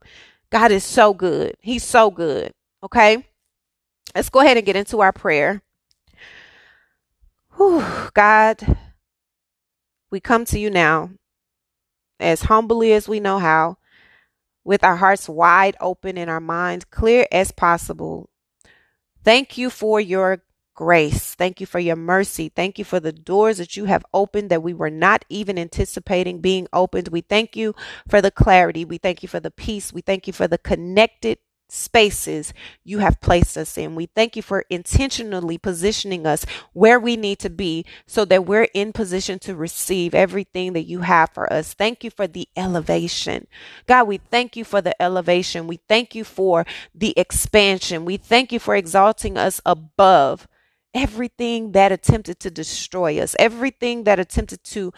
God 0.51 0.71
is 0.71 0.83
so 0.83 1.15
good. 1.15 1.55
He's 1.61 1.83
so 1.83 2.11
good. 2.11 2.53
Okay. 2.83 3.25
Let's 4.15 4.29
go 4.29 4.41
ahead 4.41 4.57
and 4.57 4.65
get 4.65 4.75
into 4.75 5.01
our 5.01 5.11
prayer. 5.11 5.63
Whew, 7.57 7.83
God, 8.13 8.77
we 10.11 10.19
come 10.19 10.45
to 10.45 10.59
you 10.59 10.69
now 10.69 11.11
as 12.19 12.43
humbly 12.43 12.93
as 12.93 13.07
we 13.07 13.19
know 13.19 13.39
how 13.39 13.77
with 14.63 14.83
our 14.83 14.97
hearts 14.97 15.29
wide 15.29 15.75
open 15.79 16.17
and 16.17 16.29
our 16.29 16.39
minds 16.41 16.85
clear 16.85 17.25
as 17.31 17.51
possible. 17.51 18.29
Thank 19.23 19.57
you 19.57 19.69
for 19.69 19.99
your 19.99 20.43
grace. 20.75 21.35
Thank 21.35 21.59
you 21.59 21.65
for 21.65 21.79
your 21.79 21.97
mercy. 21.97 22.49
Thank 22.49 22.79
you 22.79 22.85
for 22.85 22.99
the 23.01 23.11
doors 23.11 23.57
that 23.57 23.75
you 23.75 23.85
have 23.85 24.05
opened 24.13 24.49
that 24.49 24.63
we 24.63 24.73
were 24.73 24.89
not 24.89 25.25
even 25.27 25.59
anticipating 25.59 26.39
being 26.39 26.67
opened. 26.71 27.09
We 27.09 27.21
thank 27.21 27.55
you 27.55 27.75
for 28.07 28.21
the 28.21 28.31
clarity. 28.31 28.85
We 28.85 28.97
thank 28.97 29.21
you 29.21 29.27
for 29.27 29.41
the 29.41 29.51
peace. 29.51 29.91
We 29.91 30.01
thank 30.01 30.25
you 30.25 30.33
for 30.33 30.47
the 30.47 30.57
connected 30.57 31.39
spaces 31.71 32.53
you 32.83 32.99
have 32.99 33.21
placed 33.21 33.57
us 33.57 33.77
in. 33.77 33.95
We 33.95 34.07
thank 34.07 34.35
you 34.35 34.41
for 34.41 34.65
intentionally 34.69 35.57
positioning 35.57 36.25
us 36.25 36.45
where 36.73 36.99
we 36.99 37.15
need 37.15 37.39
to 37.39 37.49
be 37.49 37.85
so 38.07 38.25
that 38.25 38.45
we're 38.45 38.67
in 38.73 38.91
position 38.91 39.39
to 39.39 39.55
receive 39.55 40.13
everything 40.15 40.73
that 40.73 40.87
you 40.87 41.01
have 41.01 41.29
for 41.31 41.51
us. 41.51 41.73
Thank 41.73 42.03
you 42.03 42.09
for 42.09 42.27
the 42.27 42.47
elevation. 42.55 43.47
God, 43.87 44.07
we 44.07 44.17
thank 44.17 44.55
you 44.55 44.63
for 44.63 44.81
the 44.81 44.99
elevation. 45.01 45.67
We 45.67 45.79
thank 45.87 46.15
you 46.15 46.23
for 46.23 46.65
the 46.93 47.13
expansion. 47.17 48.05
We 48.05 48.17
thank 48.17 48.51
you 48.51 48.59
for 48.59 48.75
exalting 48.75 49.37
us 49.37 49.61
above 49.65 50.47
everything 50.93 51.71
that 51.73 51.91
attempted 51.91 52.39
to 52.39 52.49
destroy 52.49 53.19
us, 53.19 53.35
everything 53.37 54.05
that 54.05 54.19
attempted 54.19 54.63
to 54.63 54.91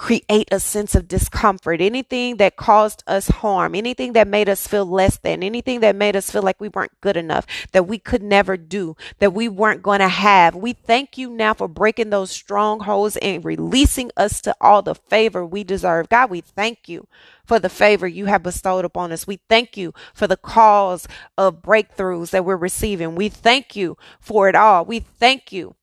create 0.00 0.48
a 0.50 0.58
sense 0.58 0.94
of 0.94 1.06
discomfort, 1.06 1.78
anything 1.78 2.38
that 2.38 2.56
caused 2.56 3.04
us 3.06 3.28
harm, 3.28 3.74
anything 3.74 4.14
that 4.14 4.26
made 4.26 4.48
us 4.48 4.66
feel 4.66 4.86
less 4.86 5.18
than, 5.18 5.42
anything 5.42 5.80
that 5.80 5.94
made 5.94 6.16
us 6.16 6.30
feel 6.30 6.40
like 6.40 6.58
we 6.58 6.70
weren't 6.70 6.98
good 7.02 7.18
enough, 7.18 7.46
that 7.72 7.86
we 7.86 7.98
could 7.98 8.22
never 8.22 8.56
do, 8.56 8.96
that 9.18 9.34
we 9.34 9.46
weren't 9.46 9.82
going 9.82 9.98
to 9.98 10.08
have. 10.08 10.54
We 10.54 10.72
thank 10.72 11.18
you 11.18 11.28
now 11.28 11.52
for 11.52 11.68
breaking 11.68 12.08
those 12.08 12.30
strongholds 12.30 13.18
and 13.18 13.44
releasing 13.44 14.10
us 14.16 14.40
to 14.40 14.56
all 14.58 14.80
the 14.80 14.94
favor 14.94 15.44
we 15.44 15.64
deserve. 15.64 16.08
God, 16.08 16.30
we 16.30 16.40
thank 16.40 16.88
you 16.88 17.06
for 17.44 17.58
the 17.58 17.68
favor 17.68 18.08
you 18.08 18.24
have 18.24 18.42
bestowed 18.42 18.86
upon 18.86 19.12
us. 19.12 19.26
We 19.26 19.40
thank 19.50 19.76
you 19.76 19.92
for 20.14 20.26
the 20.26 20.38
cause 20.38 21.06
of 21.36 21.60
breakthroughs 21.60 22.30
that 22.30 22.46
we're 22.46 22.56
receiving. 22.56 23.16
We 23.16 23.28
thank 23.28 23.76
you 23.76 23.98
for 24.18 24.48
it 24.48 24.54
all. 24.54 24.86
We 24.86 25.00
thank 25.00 25.52
you. 25.52 25.74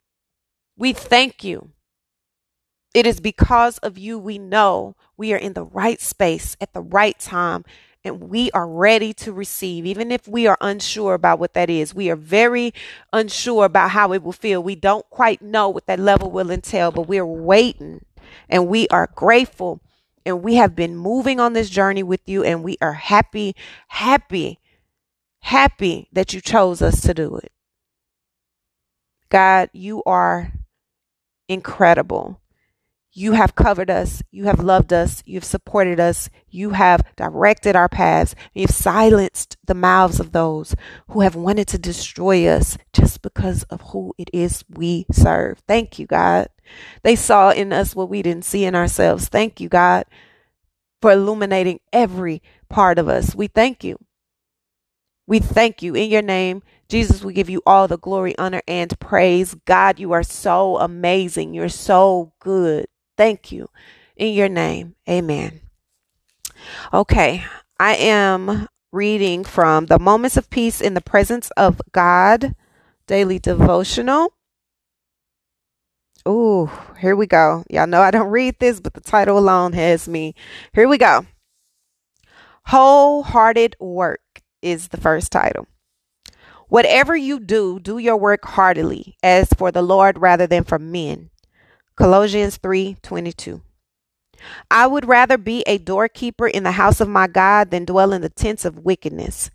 We 0.75 0.93
thank 0.93 1.43
you. 1.43 1.69
It 2.93 3.05
is 3.05 3.19
because 3.19 3.77
of 3.79 3.97
you 3.97 4.17
we 4.17 4.37
know 4.37 4.95
we 5.17 5.33
are 5.33 5.37
in 5.37 5.53
the 5.53 5.63
right 5.63 6.01
space 6.01 6.57
at 6.59 6.73
the 6.73 6.81
right 6.81 7.17
time 7.19 7.63
and 8.03 8.29
we 8.29 8.49
are 8.51 8.67
ready 8.67 9.13
to 9.13 9.33
receive, 9.33 9.85
even 9.85 10.11
if 10.11 10.27
we 10.27 10.47
are 10.47 10.57
unsure 10.61 11.13
about 11.13 11.39
what 11.39 11.53
that 11.53 11.69
is. 11.69 11.93
We 11.93 12.09
are 12.09 12.15
very 12.15 12.73
unsure 13.11 13.65
about 13.65 13.91
how 13.91 14.13
it 14.13 14.23
will 14.23 14.31
feel. 14.31 14.63
We 14.63 14.75
don't 14.75 15.07
quite 15.09 15.41
know 15.41 15.69
what 15.69 15.87
that 15.87 15.99
level 15.99 16.31
will 16.31 16.49
entail, 16.49 16.91
but 16.91 17.07
we're 17.07 17.25
waiting 17.25 18.05
and 18.49 18.67
we 18.67 18.87
are 18.89 19.09
grateful 19.15 19.81
and 20.25 20.43
we 20.43 20.55
have 20.55 20.75
been 20.75 20.95
moving 20.95 21.39
on 21.39 21.53
this 21.53 21.69
journey 21.69 22.03
with 22.03 22.21
you 22.25 22.43
and 22.43 22.63
we 22.63 22.77
are 22.81 22.93
happy, 22.93 23.55
happy, 23.89 24.59
happy 25.41 26.07
that 26.13 26.33
you 26.33 26.41
chose 26.41 26.81
us 26.81 27.01
to 27.01 27.13
do 27.13 27.37
it. 27.37 27.51
God, 29.29 29.69
you 29.73 30.03
are 30.05 30.53
incredible. 31.49 32.39
You 33.19 33.31
have 33.31 33.55
covered 33.55 33.89
us. 33.89 34.21
You 34.29 34.43
have 34.43 34.59
loved 34.59 34.93
us. 34.93 35.23
You've 35.25 35.43
supported 35.43 35.99
us. 35.99 36.29
You 36.51 36.69
have 36.69 37.01
directed 37.15 37.75
our 37.75 37.89
paths. 37.89 38.35
You've 38.53 38.69
silenced 38.69 39.57
the 39.65 39.73
mouths 39.73 40.19
of 40.19 40.33
those 40.33 40.75
who 41.09 41.21
have 41.21 41.33
wanted 41.33 41.67
to 41.69 41.79
destroy 41.79 42.45
us 42.45 42.77
just 42.93 43.23
because 43.23 43.63
of 43.71 43.81
who 43.81 44.13
it 44.19 44.29
is 44.33 44.63
we 44.69 45.07
serve. 45.11 45.63
Thank 45.67 45.97
you, 45.97 46.05
God. 46.05 46.49
They 47.01 47.15
saw 47.15 47.49
in 47.49 47.73
us 47.73 47.95
what 47.95 48.07
we 48.07 48.21
didn't 48.21 48.45
see 48.45 48.65
in 48.65 48.75
ourselves. 48.75 49.29
Thank 49.29 49.59
you, 49.59 49.67
God, 49.67 50.05
for 51.01 51.11
illuminating 51.11 51.79
every 51.91 52.43
part 52.69 52.99
of 52.99 53.07
us. 53.07 53.33
We 53.33 53.47
thank 53.47 53.83
you. 53.83 53.97
We 55.25 55.39
thank 55.39 55.81
you 55.81 55.95
in 55.95 56.11
your 56.11 56.21
name. 56.21 56.61
Jesus, 56.87 57.23
we 57.23 57.33
give 57.33 57.49
you 57.49 57.63
all 57.65 57.87
the 57.87 57.97
glory, 57.97 58.37
honor, 58.37 58.61
and 58.67 58.97
praise. 58.99 59.55
God, 59.65 59.99
you 59.99 60.11
are 60.11 60.21
so 60.21 60.77
amazing. 60.77 61.55
You're 61.55 61.67
so 61.67 62.31
good. 62.39 62.85
Thank 63.17 63.51
you. 63.51 63.69
In 64.15 64.33
your 64.33 64.49
name, 64.49 64.95
amen. 65.09 65.61
Okay, 66.93 67.43
I 67.79 67.95
am 67.95 68.67
reading 68.91 69.43
from 69.43 69.87
the 69.87 69.99
Moments 69.99 70.37
of 70.37 70.49
Peace 70.49 70.81
in 70.81 70.93
the 70.93 71.01
Presence 71.01 71.51
of 71.57 71.81
God 71.91 72.55
daily 73.07 73.39
devotional. 73.39 74.33
Ooh, 76.27 76.69
here 76.99 77.15
we 77.15 77.25
go. 77.25 77.63
Y'all 77.69 77.87
know 77.87 78.01
I 78.01 78.11
don't 78.11 78.29
read 78.29 78.59
this, 78.59 78.79
but 78.79 78.93
the 78.93 79.01
title 79.01 79.37
alone 79.37 79.73
has 79.73 80.07
me. 80.07 80.35
Here 80.73 80.87
we 80.87 80.97
go. 80.97 81.25
Wholehearted 82.65 83.75
Work 83.79 84.41
is 84.61 84.89
the 84.89 84.97
first 84.97 85.31
title. 85.31 85.67
Whatever 86.69 87.15
you 87.15 87.39
do, 87.39 87.79
do 87.79 87.97
your 87.97 88.17
work 88.17 88.43
heartily, 88.43 89.15
as 89.23 89.47
for 89.53 89.71
the 89.71 89.81
Lord 89.81 90.17
rather 90.17 90.47
than 90.47 90.65
for 90.65 90.77
men 90.77 91.29
Colossians 91.97 92.57
3:22. 92.59 93.61
I 94.69 94.85
would 94.85 95.07
rather 95.07 95.37
be 95.37 95.63
a 95.65 95.79
doorkeeper 95.79 96.47
in 96.47 96.63
the 96.63 96.73
house 96.73 97.01
of 97.01 97.09
my 97.09 97.25
God 97.27 97.71
than 97.71 97.85
dwell 97.85 98.13
in 98.13 98.21
the 98.21 98.29
tents 98.29 98.65
of 98.65 98.85
wickedness. 98.85 99.49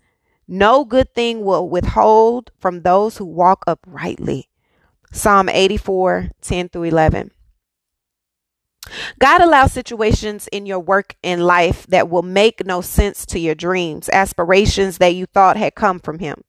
No 0.45 0.83
good 0.83 1.15
thing 1.15 1.45
will 1.45 1.69
withhold 1.69 2.51
from 2.59 2.81
those 2.81 3.17
who 3.17 3.25
walk 3.25 3.63
uprightly. 3.65 4.49
Psalm 5.09 5.47
84, 5.47 6.31
10 6.41 6.67
through 6.67 6.83
11. 6.83 7.31
God 9.19 9.41
allows 9.41 9.71
situations 9.71 10.49
in 10.51 10.65
your 10.65 10.79
work 10.79 11.15
and 11.23 11.45
life 11.45 11.87
that 11.87 12.09
will 12.09 12.23
make 12.23 12.65
no 12.65 12.81
sense 12.81 13.25
to 13.27 13.39
your 13.39 13.55
dreams, 13.55 14.09
aspirations 14.11 14.97
that 14.97 15.15
you 15.15 15.25
thought 15.27 15.55
had 15.55 15.75
come 15.75 15.99
from 15.99 16.19
Him. 16.19 16.43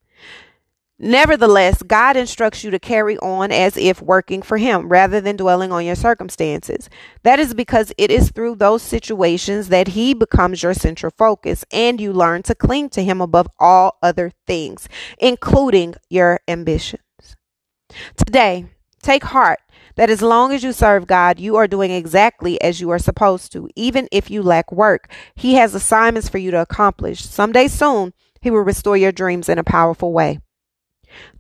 Nevertheless, 1.05 1.83
God 1.83 2.17
instructs 2.17 2.65
you 2.65 2.71
to 2.71 2.79
carry 2.79 3.19
on 3.19 3.53
as 3.53 3.77
if 3.77 4.01
working 4.01 4.41
for 4.41 4.57
Him 4.57 4.89
rather 4.89 5.21
than 5.21 5.37
dwelling 5.37 5.71
on 5.71 5.85
your 5.85 5.97
circumstances. 5.97 6.89
That 7.25 7.39
is 7.39 7.53
because 7.53 7.93
it 7.99 8.11
is 8.11 8.31
through 8.31 8.55
those 8.55 8.81
situations 8.81 9.69
that 9.69 9.89
He 9.89 10.15
becomes 10.15 10.63
your 10.63 10.73
central 10.73 11.13
focus 11.19 11.63
and 11.71 12.01
you 12.01 12.11
learn 12.11 12.43
to 12.45 12.55
cling 12.55 12.89
to 12.89 13.05
Him 13.05 13.21
above 13.21 13.49
all 13.61 13.99
other 14.03 14.33
things, 14.47 14.89
including 15.19 15.95
your 16.09 16.41
ambitions. 16.49 17.03
Today, 18.17 18.65
take 19.03 19.25
heart 19.25 19.59
that 19.97 20.09
as 20.09 20.23
long 20.23 20.53
as 20.53 20.65
you 20.65 20.73
serve 20.73 21.07
God, 21.07 21.39
you 21.39 21.57
are 21.57 21.69
doing 21.69 21.91
exactly 21.91 22.59
as 22.63 22.81
you 22.81 22.89
are 22.89 22.99
supposed 22.99 23.53
to, 23.53 23.69
even 23.77 24.09
if 24.11 24.31
you 24.31 24.43
lack 24.43 24.73
work. 24.73 25.13
He 25.35 25.57
has 25.57 25.75
assignments 25.75 26.31
for 26.31 26.39
you 26.39 26.51
to 26.53 26.63
accomplish. 26.63 27.23
Someday 27.23 27.69
soon, 27.69 28.15
He 28.41 28.51
will 28.51 28.63
restore 28.63 28.97
your 28.97 29.13
dreams 29.13 29.51
in 29.51 29.59
a 29.59 29.65
powerful 29.65 30.11
way. 30.11 30.39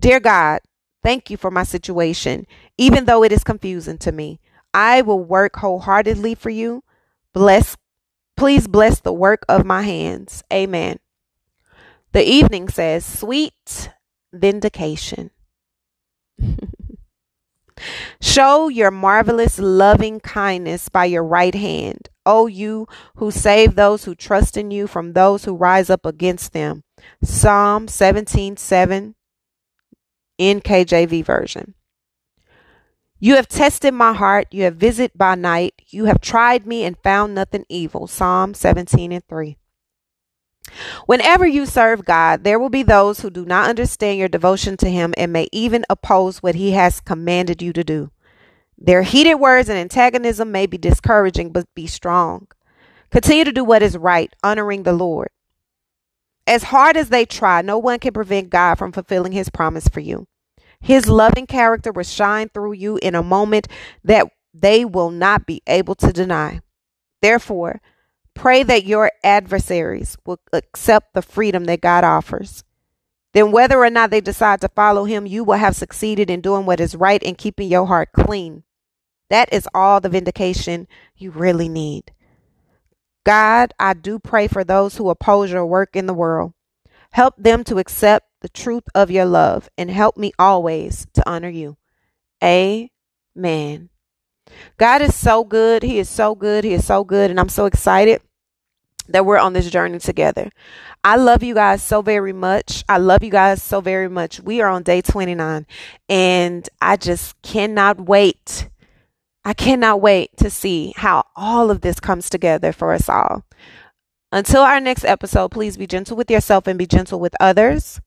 Dear 0.00 0.20
God, 0.20 0.60
thank 1.02 1.30
you 1.30 1.36
for 1.36 1.50
my 1.50 1.62
situation, 1.62 2.46
even 2.78 3.04
though 3.04 3.22
it 3.22 3.32
is 3.32 3.44
confusing 3.44 3.98
to 3.98 4.12
me. 4.12 4.40
I 4.72 5.02
will 5.02 5.22
work 5.22 5.56
wholeheartedly 5.56 6.34
for 6.34 6.50
you. 6.50 6.82
Bless, 7.32 7.76
please 8.36 8.66
bless 8.66 9.00
the 9.00 9.12
work 9.12 9.44
of 9.48 9.64
my 9.64 9.82
hands. 9.82 10.42
Amen. 10.52 10.98
The 12.12 12.24
evening 12.24 12.68
says, 12.68 13.04
sweet 13.04 13.90
vindication. 14.32 15.30
Show 18.20 18.68
your 18.68 18.90
marvelous 18.90 19.58
loving 19.58 20.20
kindness 20.20 20.88
by 20.88 21.06
your 21.06 21.24
right 21.24 21.54
hand, 21.54 22.08
O 22.24 22.46
you 22.46 22.86
who 23.16 23.30
save 23.30 23.74
those 23.74 24.04
who 24.04 24.14
trust 24.14 24.56
in 24.56 24.70
you 24.70 24.86
from 24.86 25.12
those 25.12 25.44
who 25.44 25.54
rise 25.54 25.90
up 25.90 26.06
against 26.06 26.52
them. 26.52 26.84
Psalm 27.22 27.88
17 27.88 28.56
7 28.56 29.14
NKJV 30.38 31.24
version. 31.24 31.74
You 33.18 33.36
have 33.36 33.48
tested 33.48 33.94
my 33.94 34.12
heart. 34.12 34.48
You 34.50 34.64
have 34.64 34.76
visited 34.76 35.16
by 35.16 35.34
night. 35.34 35.74
You 35.88 36.04
have 36.06 36.20
tried 36.20 36.66
me 36.66 36.84
and 36.84 36.98
found 36.98 37.34
nothing 37.34 37.64
evil. 37.68 38.06
Psalm 38.06 38.54
17 38.54 39.12
and 39.12 39.24
3. 39.26 39.56
Whenever 41.06 41.46
you 41.46 41.66
serve 41.66 42.04
God, 42.04 42.44
there 42.44 42.58
will 42.58 42.70
be 42.70 42.82
those 42.82 43.20
who 43.20 43.30
do 43.30 43.44
not 43.44 43.68
understand 43.68 44.18
your 44.18 44.28
devotion 44.28 44.76
to 44.78 44.90
Him 44.90 45.14
and 45.16 45.32
may 45.32 45.48
even 45.52 45.84
oppose 45.88 46.42
what 46.42 46.54
He 46.54 46.72
has 46.72 47.00
commanded 47.00 47.62
you 47.62 47.72
to 47.72 47.84
do. 47.84 48.10
Their 48.76 49.02
heated 49.02 49.36
words 49.36 49.68
and 49.68 49.78
antagonism 49.78 50.50
may 50.50 50.66
be 50.66 50.78
discouraging, 50.78 51.52
but 51.52 51.72
be 51.74 51.86
strong. 51.86 52.48
Continue 53.10 53.44
to 53.44 53.52
do 53.52 53.64
what 53.64 53.82
is 53.82 53.96
right, 53.96 54.34
honoring 54.42 54.82
the 54.82 54.92
Lord. 54.92 55.28
As 56.46 56.64
hard 56.64 56.96
as 56.96 57.08
they 57.08 57.24
try, 57.24 57.62
no 57.62 57.78
one 57.78 57.98
can 57.98 58.12
prevent 58.12 58.50
God 58.50 58.76
from 58.76 58.92
fulfilling 58.92 59.32
His 59.32 59.48
promise 59.48 59.88
for 59.88 60.00
you. 60.00 60.26
His 60.80 61.08
loving 61.08 61.46
character 61.46 61.92
will 61.92 62.04
shine 62.04 62.50
through 62.50 62.72
you 62.72 62.98
in 63.02 63.14
a 63.14 63.22
moment 63.22 63.68
that 64.02 64.28
they 64.52 64.84
will 64.84 65.10
not 65.10 65.46
be 65.46 65.62
able 65.66 65.94
to 65.96 66.12
deny. 66.12 66.60
Therefore, 67.22 67.80
pray 68.34 68.62
that 68.64 68.84
your 68.84 69.10
adversaries 69.22 70.18
will 70.26 70.40
accept 70.52 71.14
the 71.14 71.22
freedom 71.22 71.64
that 71.64 71.80
God 71.80 72.04
offers. 72.04 72.64
Then, 73.32 73.50
whether 73.50 73.78
or 73.78 73.90
not 73.90 74.10
they 74.10 74.20
decide 74.20 74.60
to 74.60 74.68
follow 74.68 75.04
Him, 75.04 75.26
you 75.26 75.42
will 75.42 75.56
have 75.56 75.74
succeeded 75.74 76.28
in 76.30 76.42
doing 76.42 76.66
what 76.66 76.80
is 76.80 76.94
right 76.94 77.22
and 77.24 77.38
keeping 77.38 77.68
your 77.68 77.86
heart 77.86 78.10
clean. 78.12 78.62
That 79.30 79.52
is 79.52 79.68
all 79.74 80.00
the 80.00 80.10
vindication 80.10 80.86
you 81.16 81.30
really 81.30 81.68
need. 81.68 82.12
God, 83.24 83.72
I 83.78 83.94
do 83.94 84.18
pray 84.18 84.48
for 84.48 84.64
those 84.64 84.96
who 84.96 85.08
oppose 85.10 85.50
your 85.50 85.66
work 85.66 85.96
in 85.96 86.06
the 86.06 86.14
world. 86.14 86.52
Help 87.10 87.34
them 87.38 87.64
to 87.64 87.78
accept 87.78 88.26
the 88.40 88.48
truth 88.48 88.84
of 88.94 89.10
your 89.10 89.24
love 89.24 89.70
and 89.78 89.90
help 89.90 90.16
me 90.16 90.32
always 90.38 91.06
to 91.14 91.28
honor 91.28 91.48
you. 91.48 91.76
Amen. 92.42 93.88
God 94.76 95.00
is 95.00 95.14
so 95.14 95.44
good. 95.44 95.82
He 95.82 95.98
is 95.98 96.08
so 96.08 96.34
good. 96.34 96.64
He 96.64 96.74
is 96.74 96.84
so 96.84 97.04
good. 97.04 97.30
And 97.30 97.40
I'm 97.40 97.48
so 97.48 97.64
excited 97.64 98.20
that 99.08 99.24
we're 99.24 99.38
on 99.38 99.52
this 99.52 99.70
journey 99.70 99.98
together. 99.98 100.50
I 101.02 101.16
love 101.16 101.42
you 101.42 101.54
guys 101.54 101.82
so 101.82 102.02
very 102.02 102.32
much. 102.32 102.84
I 102.88 102.98
love 102.98 103.22
you 103.22 103.30
guys 103.30 103.62
so 103.62 103.80
very 103.80 104.08
much. 104.08 104.40
We 104.40 104.60
are 104.60 104.68
on 104.68 104.82
day 104.82 105.02
29 105.02 105.66
and 106.08 106.68
I 106.80 106.96
just 106.96 107.40
cannot 107.42 108.00
wait 108.00 108.68
I 109.44 109.52
cannot 109.52 110.00
wait 110.00 110.30
to 110.38 110.48
see 110.48 110.94
how 110.96 111.24
all 111.36 111.70
of 111.70 111.82
this 111.82 112.00
comes 112.00 112.30
together 112.30 112.72
for 112.72 112.92
us 112.92 113.08
all. 113.08 113.44
Until 114.32 114.62
our 114.62 114.80
next 114.80 115.04
episode, 115.04 115.50
please 115.50 115.76
be 115.76 115.86
gentle 115.86 116.16
with 116.16 116.30
yourself 116.30 116.66
and 116.66 116.78
be 116.78 116.86
gentle 116.86 117.20
with 117.20 117.34
others. 117.38 118.00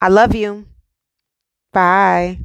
I 0.00 0.08
love 0.08 0.34
you. 0.34 0.66
Bye. 1.72 2.40